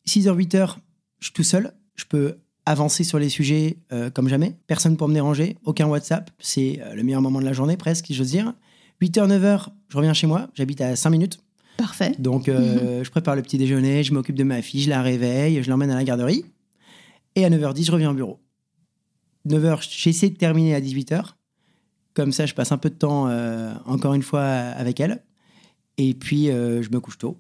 6 0.07 0.27
h 0.27 0.35
8 0.35 0.55
heures, 0.55 0.79
je 1.21 1.27
suis 1.27 1.35
tout 1.35 1.43
seul. 1.43 1.73
Je 1.95 2.05
peux 2.05 2.39
avancer 2.67 3.05
sur 3.05 3.19
les 3.19 3.29
sujets 3.29 3.79
euh, 3.93 4.11
comme 4.11 4.29
jamais. 4.29 4.57
Personne 4.67 4.97
pour 4.97 5.09
me 5.09 5.15
déranger. 5.15 5.57
Aucun 5.65 5.87
WhatsApp. 5.87 6.31
C'est 6.39 6.81
euh, 6.83 6.95
le 6.95 7.03
meilleur 7.03 7.23
moment 7.23 7.41
de 7.41 7.45
la 7.45 7.53
journée, 7.53 7.77
presque, 7.77 8.07
si 8.07 8.15
j'ose 8.15 8.31
dire. 8.31 8.53
8 9.01 9.17
h, 9.19 9.27
9 9.27 9.43
h, 9.43 9.69
je 9.89 9.97
reviens 9.97 10.13
chez 10.13 10.27
moi. 10.27 10.49
J'habite 10.55 10.81
à 10.81 10.97
5 10.97 11.11
minutes. 11.11 11.39
Parfait. 11.79 12.13
Donc, 12.19 12.49
euh, 12.49 13.05
je 13.05 13.11
prépare 13.11 13.37
le 13.37 13.43
petit 13.43 13.57
déjeuner, 13.57 14.03
je 14.03 14.13
m'occupe 14.13 14.35
de 14.35 14.43
ma 14.43 14.63
fille, 14.63 14.83
je 14.83 14.91
la 14.91 15.01
réveille, 15.01 15.63
je 15.63 15.71
l'emmène 15.71 15.93
à 15.93 15.95
la 15.95 16.03
garderie. 16.03 16.45
Et 17.37 17.45
à 17.45 17.51
9h10, 17.51 17.87
je 17.87 17.93
reviens 17.93 18.11
au 18.11 18.15
bureau. 18.15 18.41
9h, 19.47 19.87
j'essaie 19.89 20.29
de 20.29 20.37
terminer 20.37 20.75
à 20.75 20.81
18h. 20.81 21.35
Comme 22.15 22.33
ça, 22.33 22.47
je 22.47 22.55
passe 22.55 22.73
un 22.73 22.79
peu 22.79 22.91
de 22.91 22.97
temps, 22.97 23.29
euh, 23.29 23.73
encore 23.87 24.15
une 24.15 24.25
fois, 24.25 24.43
avec 24.43 24.99
elle. 24.99 25.23
Et 25.99 26.15
puis, 26.15 26.51
euh, 26.51 26.83
je 26.83 26.91
me 26.91 27.01
couche 27.01 27.19
tôt. 27.19 27.37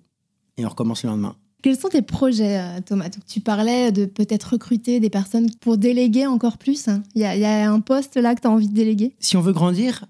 Et 0.56 0.66
on 0.66 0.68
recommence 0.68 1.04
le 1.04 1.10
lendemain. 1.10 1.36
Quels 1.62 1.76
sont 1.78 1.88
tes 1.88 2.02
projets, 2.02 2.58
euh, 2.60 2.80
Thomas 2.84 3.08
Donc, 3.08 3.24
Tu 3.26 3.40
parlais 3.40 3.90
de 3.92 4.04
peut-être 4.04 4.52
recruter 4.52 5.00
des 5.00 5.10
personnes 5.10 5.48
pour 5.60 5.78
déléguer 5.78 6.26
encore 6.26 6.58
plus. 6.58 6.88
Il 7.14 7.22
y, 7.22 7.24
a- 7.24 7.34
il 7.36 7.40
y 7.40 7.44
a 7.44 7.70
un 7.72 7.80
poste 7.80 8.16
là 8.16 8.34
que 8.34 8.40
tu 8.40 8.46
as 8.46 8.50
envie 8.50 8.68
de 8.68 8.74
déléguer? 8.74 9.14
Si 9.18 9.36
on 9.36 9.40
veut 9.40 9.52
grandir, 9.52 10.04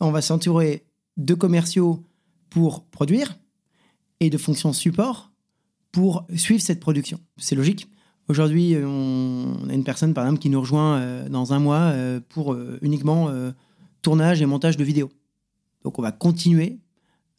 on 0.00 0.10
va 0.10 0.22
s'entourer 0.22 0.84
de 1.16 1.34
commerciaux 1.34 2.02
pour 2.50 2.84
produire 2.84 3.38
et 4.20 4.30
de 4.30 4.38
fonctions 4.38 4.72
support 4.72 5.30
pour 5.92 6.24
suivre 6.36 6.62
cette 6.62 6.80
production. 6.80 7.18
C'est 7.36 7.54
logique. 7.54 7.88
Aujourd'hui, 8.28 8.74
euh, 8.74 8.86
on 8.86 9.68
a 9.68 9.74
une 9.74 9.84
personne, 9.84 10.14
par 10.14 10.24
exemple, 10.24 10.40
qui 10.40 10.50
nous 10.50 10.60
rejoint 10.60 11.24
dans 11.28 11.52
un 11.52 11.58
mois 11.58 11.92
pour 12.28 12.56
uniquement 12.82 13.30
tournage 14.02 14.42
et 14.42 14.46
montage 14.46 14.76
de 14.76 14.84
vidéos. 14.84 15.10
Donc, 15.84 15.98
on 15.98 16.02
va 16.02 16.12
continuer 16.12 16.78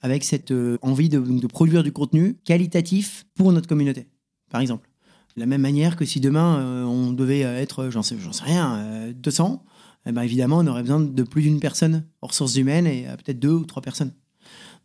avec 0.02 0.24
cette 0.24 0.52
euh, 0.52 0.78
envie 0.82 1.10
de, 1.10 1.20
produire 1.48 1.84
du 1.84 1.92
contenu 1.92 2.36
qualitatif 2.46 3.26
pour 3.36 3.52
notre 3.52 3.68
communauté, 3.68 4.08
par 4.50 4.62
exemple. 4.62 4.90
De 5.36 5.42
la 5.42 5.46
même 5.46 5.62
manière 5.62 5.96
que 5.96 6.06
si 6.06 6.20
demain, 6.20 6.60
euh, 6.60 6.84
on 6.84 7.12
devait 7.14 7.42
être, 7.42 7.90
j'en 7.90 8.02
sais, 8.02 8.16
rien, 8.42 8.76
euh, 8.78 9.14
200, 9.14 9.64
eh 10.06 10.12
ben, 10.12 10.24
évidemment, 10.24 10.58
on 10.58 10.68
aurait 10.68 10.82
besoin 10.82 11.00
de 11.00 11.24
plus 11.24 11.42
d'une 11.44 11.60
personne 11.60 12.06
en 12.22 12.28
ressources 12.28 12.56
humaines 12.56 12.88
et 12.88 13.08
euh, 13.08 13.16
peut-être 13.16 13.40
deux 13.40 13.52
ou 13.52 13.66
trois 13.66 13.82
personnes. 13.82 14.12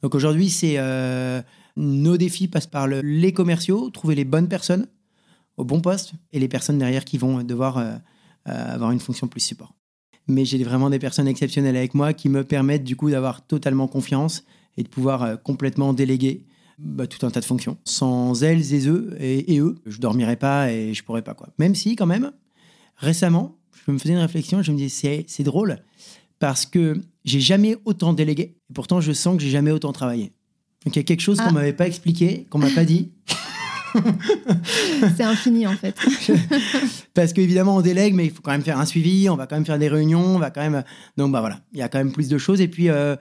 Donc 0.02 0.14
aujourd'hui, 0.14 0.50
c'est 0.50 0.74
euh, 0.76 1.40
nos 1.76 2.16
défis 2.16 2.48
passent 2.48 2.66
par 2.66 2.86
le- 2.86 3.00
les 3.00 3.32
commerciaux, 3.32 3.90
trouver 3.90 4.14
les 4.14 4.24
bonnes 4.24 4.48
personnes 4.48 4.86
au 5.56 5.64
bon 5.64 5.80
poste 5.80 6.12
et 6.32 6.40
les 6.40 6.48
personnes 6.48 6.78
derrière 6.78 7.04
qui 7.04 7.16
vont 7.16 7.42
devoir 7.42 7.78
euh, 7.78 7.94
euh, 8.48 8.74
avoir 8.74 8.90
une 8.90 9.00
fonction 9.00 9.28
plus 9.28 9.40
support. 9.40 9.74
Mais 10.26 10.44
j'ai 10.44 10.62
vraiment 10.64 10.90
des 10.90 10.98
personnes 10.98 11.28
exceptionnelles 11.28 11.76
avec 11.76 11.94
moi 11.94 12.12
qui 12.12 12.28
me 12.28 12.44
permettent 12.44 12.84
du 12.84 12.96
coup 12.96 13.10
d'avoir 13.10 13.46
totalement 13.46 13.88
confiance 13.88 14.44
et 14.76 14.82
de 14.82 14.88
pouvoir 14.88 15.22
euh, 15.22 15.36
complètement 15.36 15.92
déléguer 15.92 16.44
bah, 16.78 17.06
tout 17.06 17.24
un 17.26 17.30
tas 17.30 17.40
de 17.40 17.44
fonctions. 17.44 17.76
Sans 17.84 18.42
elles 18.42 18.74
et 18.74 18.88
eux, 18.88 19.16
et, 19.20 19.54
et 19.54 19.60
eux, 19.60 19.76
je 19.86 19.98
dormirais 19.98 20.36
pas 20.36 20.72
et 20.72 20.92
je 20.94 21.04
pourrais 21.04 21.22
pas 21.22 21.34
quoi. 21.34 21.48
Même 21.58 21.74
si 21.74 21.94
quand 21.96 22.06
même, 22.06 22.32
récemment, 22.96 23.56
je 23.86 23.92
me 23.92 23.98
faisais 23.98 24.14
une 24.14 24.20
réflexion, 24.20 24.62
je 24.62 24.72
me 24.72 24.76
disais 24.76 24.88
c'est 24.88 25.24
c'est 25.28 25.42
drôle 25.44 25.78
parce 26.38 26.66
que 26.66 27.00
j'ai 27.24 27.40
jamais 27.40 27.76
autant 27.84 28.12
délégué 28.12 28.56
et 28.68 28.72
pourtant 28.74 29.00
je 29.00 29.12
sens 29.12 29.36
que 29.36 29.42
j'ai 29.42 29.50
jamais 29.50 29.70
autant 29.70 29.92
travaillé. 29.92 30.32
Donc 30.84 30.94
il 30.94 30.98
y 30.98 31.00
a 31.00 31.04
quelque 31.04 31.20
chose 31.20 31.38
Ah. 31.40 31.46
qu'on 31.48 31.54
m'avait 31.54 31.72
pas 31.72 31.86
expliqué, 31.86 32.46
qu'on 32.50 32.58
m'a 32.58 32.70
pas 32.70 32.84
dit. 32.84 33.12
C'est 35.16 35.22
infini 35.22 35.66
en 35.66 35.74
fait. 35.74 35.96
Parce 37.14 37.32
qu'évidemment, 37.32 37.76
on 37.76 37.80
délègue, 37.80 38.14
mais 38.14 38.26
il 38.26 38.30
faut 38.30 38.42
quand 38.42 38.50
même 38.52 38.62
faire 38.62 38.78
un 38.78 38.86
suivi, 38.86 39.28
on 39.28 39.36
va 39.36 39.46
quand 39.46 39.56
même 39.56 39.64
faire 39.64 39.78
des 39.78 39.88
réunions, 39.88 40.36
on 40.36 40.38
va 40.38 40.50
quand 40.50 40.60
même. 40.60 40.82
Donc, 41.16 41.32
bah 41.32 41.40
voilà, 41.40 41.60
il 41.72 41.78
y 41.78 41.82
a 41.82 41.88
quand 41.88 41.98
même 41.98 42.12
plus 42.12 42.28
de 42.28 42.38
choses. 42.38 42.60
Et 42.60 42.68
puis, 42.68 42.88
euh, 42.88 43.16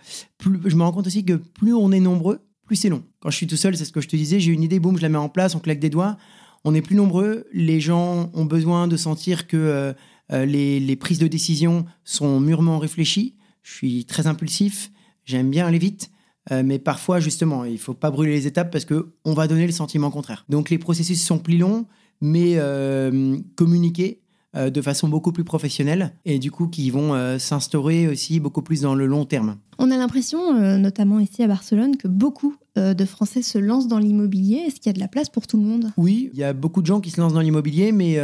je 0.65 0.75
me 0.75 0.83
rends 0.83 0.91
compte 0.91 1.07
aussi 1.07 1.25
que 1.25 1.33
plus 1.33 1.73
on 1.73 1.91
est 1.91 1.99
nombreux, 1.99 2.39
plus 2.65 2.75
c'est 2.75 2.89
long. 2.89 3.03
Quand 3.19 3.29
je 3.29 3.37
suis 3.37 3.47
tout 3.47 3.57
seul, 3.57 3.75
c'est 3.77 3.85
ce 3.85 3.91
que 3.91 4.01
je 4.01 4.07
te 4.07 4.15
disais, 4.15 4.39
j'ai 4.39 4.51
une 4.51 4.63
idée, 4.63 4.79
boum, 4.79 4.97
je 4.97 5.01
la 5.01 5.09
mets 5.09 5.17
en 5.17 5.29
place, 5.29 5.55
on 5.55 5.59
claque 5.59 5.79
des 5.79 5.89
doigts. 5.89 6.17
On 6.65 6.73
est 6.73 6.81
plus 6.81 6.95
nombreux, 6.95 7.45
les 7.51 7.81
gens 7.81 8.31
ont 8.33 8.45
besoin 8.45 8.87
de 8.87 8.95
sentir 8.95 9.47
que 9.47 9.57
euh, 9.57 9.93
euh, 10.31 10.45
les, 10.45 10.79
les 10.79 10.95
prises 10.95 11.19
de 11.19 11.27
décision 11.27 11.85
sont 12.05 12.39
mûrement 12.39 12.79
réfléchies. 12.79 13.35
Je 13.63 13.73
suis 13.73 14.05
très 14.05 14.27
impulsif, 14.27 14.91
j'aime 15.25 15.49
bien 15.49 15.67
aller 15.67 15.77
vite. 15.77 16.09
Euh, 16.51 16.61
mais 16.65 16.79
parfois, 16.79 17.19
justement, 17.19 17.63
il 17.63 17.79
faut 17.79 17.93
pas 17.93 18.11
brûler 18.11 18.33
les 18.33 18.47
étapes 18.47 18.71
parce 18.71 18.85
que 18.85 19.13
on 19.23 19.33
va 19.33 19.47
donner 19.47 19.65
le 19.65 19.71
sentiment 19.71 20.11
contraire. 20.11 20.45
Donc, 20.49 20.69
les 20.69 20.77
processus 20.77 21.23
sont 21.23 21.39
plus 21.39 21.57
longs, 21.57 21.85
mais 22.21 22.53
euh, 22.55 23.37
communiqués 23.55 24.21
euh, 24.55 24.69
de 24.69 24.81
façon 24.81 25.07
beaucoup 25.09 25.31
plus 25.31 25.43
professionnelle 25.43 26.13
et 26.25 26.37
du 26.37 26.51
coup 26.51 26.67
qui 26.67 26.89
vont 26.91 27.13
euh, 27.13 27.39
s'instaurer 27.39 28.07
aussi 28.07 28.39
beaucoup 28.39 28.61
plus 28.61 28.81
dans 28.81 28.93
le 28.93 29.07
long 29.07 29.25
terme. 29.25 29.57
On 29.79 29.89
a 29.89 29.97
l'impression, 29.97 30.55
euh, 30.55 30.77
notamment 30.77 31.19
ici 31.19 31.43
à 31.43 31.47
Barcelone, 31.47 31.97
que 31.97 32.07
beaucoup 32.07 32.55
euh, 32.77 32.93
de 32.93 33.05
Français 33.05 33.41
se 33.41 33.57
lancent 33.57 33.87
dans 33.87 33.97
l'immobilier. 33.97 34.57
Est-ce 34.57 34.75
qu'il 34.75 34.87
y 34.87 34.89
a 34.91 34.93
de 34.93 34.99
la 34.99 35.07
place 35.07 35.29
pour 35.29 35.47
tout 35.47 35.57
le 35.57 35.63
monde? 35.63 35.91
Oui, 35.97 36.29
il 36.33 36.39
y 36.39 36.43
a 36.43 36.53
beaucoup 36.53 36.81
de 36.81 36.87
gens 36.87 37.01
qui 37.01 37.09
se 37.09 37.19
lancent 37.19 37.33
dans 37.33 37.41
l'immobilier, 37.41 37.91
mais 37.91 38.15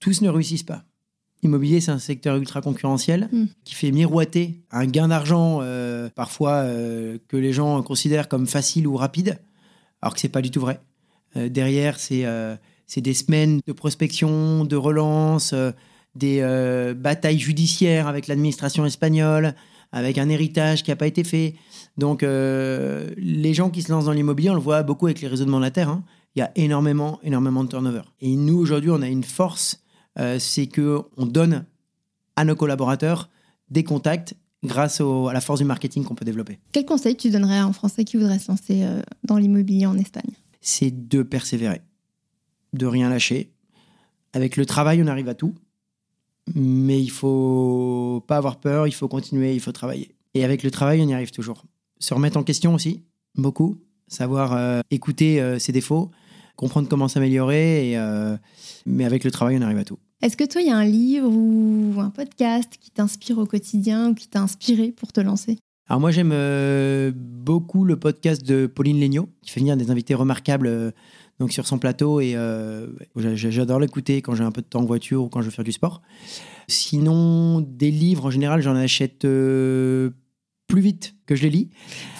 tous 0.00 0.22
ne 0.22 0.28
réussissent 0.28 0.64
pas. 0.64 0.84
L'immobilier, 1.42 1.80
c'est 1.80 1.92
un 1.92 1.98
secteur 1.98 2.36
ultra 2.36 2.60
concurrentiel 2.60 3.28
Mm. 3.32 3.44
qui 3.64 3.74
fait 3.74 3.92
miroiter 3.92 4.60
un 4.70 4.86
gain 4.86 5.08
d'argent 5.08 5.60
euh, 5.62 6.08
parfois 6.14 6.52
euh, 6.52 7.18
que 7.28 7.36
les 7.36 7.52
gens 7.52 7.80
considèrent 7.82 8.28
comme 8.28 8.46
facile 8.46 8.86
ou 8.86 8.96
rapide, 8.96 9.38
alors 10.02 10.14
que 10.14 10.20
c'est 10.20 10.28
pas 10.28 10.42
du 10.42 10.50
tout 10.50 10.60
vrai. 10.60 10.80
Euh, 11.36 11.48
derrière, 11.48 11.98
c'est 11.98 12.24
des 12.96 13.14
semaines 13.14 13.60
de 13.66 13.72
prospection, 13.72 14.64
de 14.64 14.76
relance, 14.76 15.54
des 16.14 16.40
batailles 16.96 17.38
judiciaires 17.38 18.08
avec 18.08 18.26
l'administration 18.26 18.84
espagnole, 18.86 19.54
avec 19.92 20.18
un 20.18 20.28
héritage 20.28 20.82
qui 20.82 20.90
n'a 20.90 20.96
pas 20.96 21.06
été 21.06 21.22
fait. 21.22 21.54
Donc, 21.96 22.22
les 22.22 23.54
gens 23.54 23.70
qui 23.70 23.82
se 23.82 23.92
lancent 23.92 24.06
dans 24.06 24.12
l'immobilier, 24.12 24.50
on 24.50 24.54
le 24.54 24.60
voit 24.60 24.82
beaucoup 24.82 25.06
avec 25.06 25.20
les 25.20 25.28
réseaux 25.28 25.44
de 25.44 25.50
mandataires, 25.50 25.90
hein, 25.90 26.02
il 26.34 26.40
y 26.40 26.42
a 26.42 26.50
énormément, 26.56 27.20
énormément 27.22 27.62
de 27.62 27.68
turnover. 27.68 28.02
Et 28.20 28.34
nous, 28.36 28.58
aujourd'hui, 28.58 28.90
on 28.90 29.02
a 29.02 29.08
une 29.08 29.24
force, 29.24 29.82
c'est 30.38 30.66
que 30.66 31.00
on 31.16 31.26
donne 31.26 31.64
à 32.36 32.44
nos 32.44 32.56
collaborateurs 32.56 33.28
des 33.70 33.84
contacts 33.84 34.34
grâce 34.64 35.00
au- 35.00 35.28
à 35.28 35.32
la 35.32 35.40
force 35.40 35.60
du 35.60 35.64
marketing 35.64 36.02
qu'on 36.04 36.14
peut 36.14 36.24
développer. 36.24 36.58
Quel 36.72 36.84
conseil 36.84 37.16
tu 37.16 37.30
donnerais 37.30 37.58
à 37.58 37.64
un 37.64 37.72
Français 37.72 38.04
qui 38.04 38.16
voudrait 38.16 38.38
se 38.38 38.50
lancer 38.50 38.82
euh, 38.82 39.00
dans 39.24 39.36
l'immobilier 39.36 39.86
en 39.86 39.96
Espagne? 39.96 40.30
C'est 40.60 41.08
de 41.08 41.22
persévérer, 41.22 41.80
de 42.72 42.86
rien 42.86 43.08
lâcher. 43.08 43.52
Avec 44.32 44.56
le 44.56 44.66
travail, 44.66 45.00
on 45.02 45.06
arrive 45.06 45.28
à 45.28 45.34
tout, 45.34 45.54
mais 46.54 47.00
il 47.00 47.10
faut 47.10 48.24
pas 48.26 48.36
avoir 48.36 48.58
peur, 48.58 48.86
il 48.86 48.92
faut 48.92 49.08
continuer, 49.08 49.54
il 49.54 49.60
faut 49.60 49.72
travailler. 49.72 50.14
Et 50.34 50.44
avec 50.44 50.62
le 50.62 50.70
travail, 50.70 51.00
on 51.02 51.08
y 51.08 51.14
arrive 51.14 51.30
toujours. 51.30 51.64
Se 52.00 52.14
remettre 52.14 52.36
en 52.36 52.42
question 52.42 52.74
aussi, 52.74 53.02
beaucoup, 53.36 53.78
savoir 54.08 54.52
euh, 54.54 54.80
écouter 54.90 55.40
euh, 55.40 55.58
ses 55.58 55.72
défauts, 55.72 56.10
comprendre 56.56 56.88
comment 56.88 57.08
s'améliorer, 57.08 57.90
et, 57.90 57.98
euh, 57.98 58.36
mais 58.86 59.04
avec 59.04 59.24
le 59.24 59.30
travail, 59.30 59.56
on 59.58 59.62
arrive 59.62 59.78
à 59.78 59.84
tout. 59.84 59.98
Est-ce 60.20 60.36
que 60.36 60.44
toi, 60.44 60.60
il 60.60 60.66
y 60.66 60.70
a 60.70 60.76
un 60.76 60.84
livre 60.84 61.28
ou 61.30 61.94
un 62.00 62.10
podcast 62.10 62.72
qui 62.80 62.90
t'inspire 62.90 63.38
au 63.38 63.46
quotidien 63.46 64.10
ou 64.10 64.14
qui 64.14 64.28
t'a 64.28 64.40
inspiré 64.40 64.90
pour 64.90 65.12
te 65.12 65.20
lancer? 65.20 65.58
Alors 65.90 66.00
moi 66.00 66.10
j'aime 66.10 66.32
euh, 66.34 67.12
beaucoup 67.14 67.82
le 67.84 67.96
podcast 67.98 68.44
de 68.44 68.66
Pauline 68.66 69.00
Legnaud 69.00 69.30
qui 69.40 69.50
fait 69.52 69.60
venir 69.60 69.74
des 69.76 69.90
invités 69.90 70.14
remarquables 70.14 70.66
euh, 70.66 70.90
donc 71.38 71.50
sur 71.50 71.66
son 71.66 71.78
plateau 71.78 72.20
et 72.20 72.34
euh, 72.36 72.88
j'a- 73.16 73.34
j'adore 73.36 73.80
l'écouter 73.80 74.20
quand 74.20 74.34
j'ai 74.34 74.44
un 74.44 74.50
peu 74.50 74.60
de 74.60 74.66
temps 74.66 74.80
en 74.80 74.84
voiture 74.84 75.22
ou 75.24 75.28
quand 75.30 75.40
je 75.40 75.46
veux 75.46 75.50
faire 75.50 75.64
du 75.64 75.72
sport. 75.72 76.02
Sinon 76.66 77.60
des 77.62 77.90
livres 77.90 78.26
en 78.26 78.30
général 78.30 78.60
j'en 78.60 78.76
achète 78.76 79.20
plus 79.20 80.80
vite 80.80 81.14
que 81.24 81.34
je 81.34 81.44
les 81.44 81.50
lis. 81.50 81.70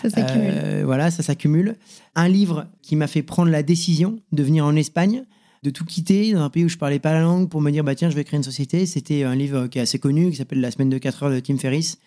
Ça 0.00 0.08
s'accumule. 0.08 0.84
Voilà, 0.87 1.11
ça 1.11 1.22
s'accumule. 1.22 1.76
Un 2.14 2.28
livre 2.28 2.68
qui 2.80 2.96
m'a 2.96 3.06
fait 3.06 3.22
prendre 3.22 3.50
la 3.50 3.62
décision 3.62 4.18
de 4.32 4.42
venir 4.42 4.64
en 4.64 4.76
Espagne, 4.76 5.24
de 5.62 5.70
tout 5.70 5.84
quitter 5.84 6.32
dans 6.32 6.42
un 6.42 6.50
pays 6.50 6.64
où 6.64 6.68
je 6.68 6.78
parlais 6.78 6.98
pas 6.98 7.12
la 7.12 7.20
langue 7.20 7.48
pour 7.48 7.60
me 7.60 7.70
dire 7.70 7.84
bah 7.84 7.94
tiens 7.94 8.10
je 8.10 8.16
vais 8.16 8.24
créer 8.24 8.38
une 8.38 8.44
société. 8.44 8.86
C'était 8.86 9.24
un 9.24 9.34
livre 9.34 9.66
qui 9.66 9.78
est 9.78 9.82
assez 9.82 9.98
connu 9.98 10.30
qui 10.30 10.36
s'appelle 10.36 10.60
La 10.60 10.70
semaine 10.70 10.90
de 10.90 10.98
4 10.98 11.22
heures 11.24 11.30
de 11.30 11.40
Tim 11.40 11.58
Ferriss 11.58 11.98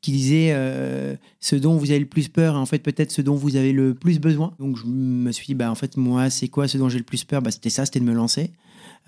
qui 0.00 0.12
disait 0.12 0.50
euh, 0.52 1.16
ce 1.40 1.56
dont 1.56 1.76
vous 1.76 1.90
avez 1.90 2.00
le 2.00 2.06
plus 2.06 2.28
peur 2.28 2.54
en 2.54 2.66
fait 2.66 2.78
peut-être 2.78 3.10
ce 3.10 3.20
dont 3.22 3.34
vous 3.34 3.56
avez 3.56 3.72
le 3.72 3.94
plus 3.94 4.20
besoin. 4.20 4.54
Donc 4.58 4.76
je 4.76 4.86
me 4.86 5.32
suis 5.32 5.46
dit 5.46 5.54
bah 5.54 5.70
en 5.70 5.74
fait 5.74 5.96
moi 5.96 6.30
c'est 6.30 6.48
quoi 6.48 6.68
ce 6.68 6.78
dont 6.78 6.88
j'ai 6.88 6.98
le 6.98 7.04
plus 7.04 7.24
peur? 7.24 7.42
Bah, 7.42 7.50
c'était 7.50 7.70
ça, 7.70 7.84
c'était 7.84 8.00
de 8.00 8.04
me 8.04 8.14
lancer 8.14 8.52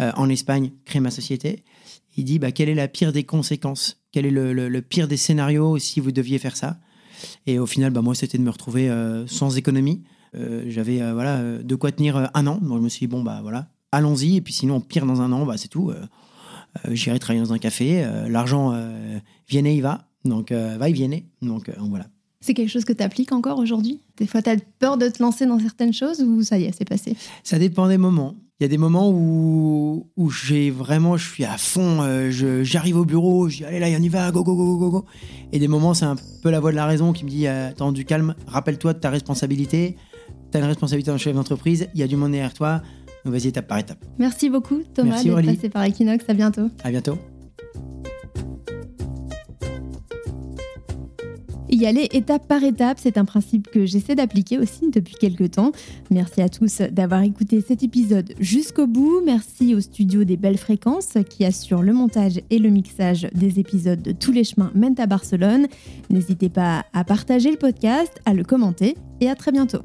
euh, 0.00 0.10
en 0.16 0.28
Espagne, 0.28 0.72
créer 0.84 1.00
ma 1.00 1.10
société. 1.10 1.62
Il 2.16 2.24
dit 2.24 2.38
bah 2.38 2.50
quelle 2.50 2.68
est 2.68 2.74
la 2.74 2.88
pire 2.88 3.12
des 3.12 3.24
conséquences, 3.24 4.02
quel 4.12 4.26
est 4.26 4.30
le, 4.30 4.80
pire 4.80 5.06
des 5.06 5.16
scénarios 5.16 5.78
si 5.78 6.00
vous 6.00 6.12
deviez 6.12 6.38
faire 6.38 6.56
ça? 6.56 6.78
Et 7.46 7.58
au 7.58 7.66
final 7.66 7.92
bah 7.92 8.02
moi 8.02 8.14
c'était 8.14 8.38
de 8.38 8.42
me 8.42 8.50
retrouver 8.50 8.90
euh, 8.90 9.26
sans 9.26 9.56
économie. 9.56 10.02
J'avais 10.66 10.98
voilà 11.12 11.58
de 11.58 11.74
quoi 11.74 11.90
tenir 11.90 12.30
un 12.34 12.46
an. 12.46 12.58
Donc 12.62 12.78
je 12.78 12.82
me 12.84 12.88
suis 12.88 13.00
dit 13.00 13.06
bon 13.08 13.22
bah 13.22 13.40
voilà 13.42 13.68
allons-y 13.92 14.37
et 14.37 14.40
puis 14.40 14.53
sinon 14.53 14.81
pire 14.81 15.07
dans 15.07 15.20
un 15.20 15.33
an 15.33 15.44
bah 15.46 15.57
c'est 15.57 15.68
tout. 15.68 15.92
J'irai 16.90 17.18
travailler 17.18 17.44
dans 17.44 17.53
un 17.53 17.59
café. 17.59 18.07
L'argent 18.29 18.72
vient 19.48 19.64
et 19.64 19.74
il 19.74 19.83
va. 19.83 20.07
Donc, 20.24 20.53
euh, 20.53 20.76
va 20.79 20.88
y 20.88 20.92
vienne. 20.92 21.20
Donc, 21.42 21.68
euh, 21.68 21.72
voilà. 21.79 22.07
C'est 22.40 22.55
quelque 22.55 22.68
chose 22.68 22.85
que 22.85 22.92
tu 22.92 23.03
appliques 23.03 23.33
encore 23.33 23.59
aujourd'hui? 23.59 24.00
Des 24.16 24.26
fois, 24.26 24.42
tu 24.42 24.50
as 24.50 24.57
peur 24.79 24.96
de 24.96 25.09
te 25.09 25.22
lancer 25.22 25.46
dans 25.46 25.59
certaines 25.59 25.92
choses 25.92 26.20
ou 26.20 26.42
ça 26.42 26.59
y 26.59 26.64
est, 26.64 26.72
c'est 26.76 26.88
passé? 26.88 27.16
Ça 27.42 27.59
dépend 27.59 27.88
des 27.88 27.98
moments. 27.98 28.35
Il 28.59 28.64
y 28.64 28.66
a 28.66 28.68
des 28.68 28.79
moments 28.79 29.11
où, 29.11 30.11
où 30.16 30.31
j'ai 30.31 30.70
vraiment, 30.70 31.16
je 31.16 31.26
suis 31.26 31.44
à 31.44 31.57
fond, 31.57 32.03
euh, 32.03 32.31
j'arrive 32.62 32.98
au 32.98 33.07
bureau, 33.07 33.48
je 33.48 33.59
dis 33.59 33.64
allez 33.64 33.79
là, 33.79 33.87
on 33.98 34.03
y 34.03 34.09
va, 34.11 34.31
go, 34.31 34.42
go, 34.42 34.55
go, 34.55 34.76
go, 34.76 34.90
go. 34.90 35.05
Et 35.53 35.59
des 35.59 35.68
moments, 35.68 35.94
c'est 35.94 36.05
un 36.05 36.16
peu 36.42 36.50
la 36.50 36.61
voix 36.61 36.70
de 36.70 36.76
la 36.76 36.85
raison 36.85 37.14
qui 37.14 37.24
me 37.24 37.31
dit 37.31 37.46
attends, 37.46 37.92
du 37.92 38.05
calme, 38.05 38.35
rappelle-toi 38.46 38.92
de 38.92 38.98
ta 38.98 39.09
responsabilité. 39.09 39.96
Tu 40.53 40.59
as 40.59 40.61
une 40.61 40.66
responsabilité 40.66 41.11
en 41.11 41.16
chef 41.16 41.35
d'entreprise, 41.35 41.88
il 41.94 42.00
y 42.00 42.03
a 42.03 42.07
du 42.07 42.16
monde 42.16 42.33
derrière 42.33 42.53
toi. 42.53 42.83
Donc 43.24 43.35
vas-y, 43.35 43.48
étape 43.48 43.66
par 43.66 43.78
étape. 43.78 44.04
Merci 44.18 44.48
beaucoup, 44.48 44.80
Thomas, 44.94 45.22
d'être 45.22 45.44
passé 45.44 45.68
par 45.68 45.85
Equinox. 45.85 46.24
À 46.28 46.35
bientôt. 46.35 46.70
À 46.85 46.90
bientôt. 46.90 47.18
y 51.80 51.87
aller 51.87 52.09
étape 52.12 52.46
par 52.46 52.62
étape, 52.62 52.98
c'est 53.00 53.16
un 53.16 53.24
principe 53.24 53.70
que 53.70 53.87
j'essaie 53.87 54.14
d'appliquer 54.14 54.59
aussi 54.59 54.90
depuis 54.90 55.14
quelques 55.14 55.52
temps. 55.52 55.72
Merci 56.11 56.42
à 56.42 56.48
tous 56.48 56.83
d'avoir 56.90 57.22
écouté 57.22 57.62
cet 57.66 57.83
épisode 57.83 58.35
jusqu'au 58.38 58.87
bout. 58.87 59.22
Merci 59.24 59.74
au 59.74 59.80
studio 59.80 60.24
des 60.24 60.37
Belles 60.37 60.59
Fréquences 60.59 61.14
qui 61.28 61.44
assure 61.44 61.83
le 61.83 61.92
montage 61.92 62.40
et 62.50 62.59
le 62.59 62.68
mixage 62.68 63.28
des 63.35 63.59
épisodes 63.59 64.02
de 64.02 64.12
Tous 64.12 64.33
les 64.33 64.44
chemins 64.44 64.70
mènent 64.74 65.00
à 65.00 65.06
Barcelone. 65.06 65.66
N'hésitez 66.11 66.48
pas 66.48 66.85
à 66.92 67.04
partager 67.04 67.50
le 67.50 67.56
podcast, 67.56 68.20
à 68.26 68.35
le 68.35 68.44
commenter 68.44 68.96
et 69.20 69.30
à 69.30 69.35
très 69.35 69.52
bientôt. 69.52 69.80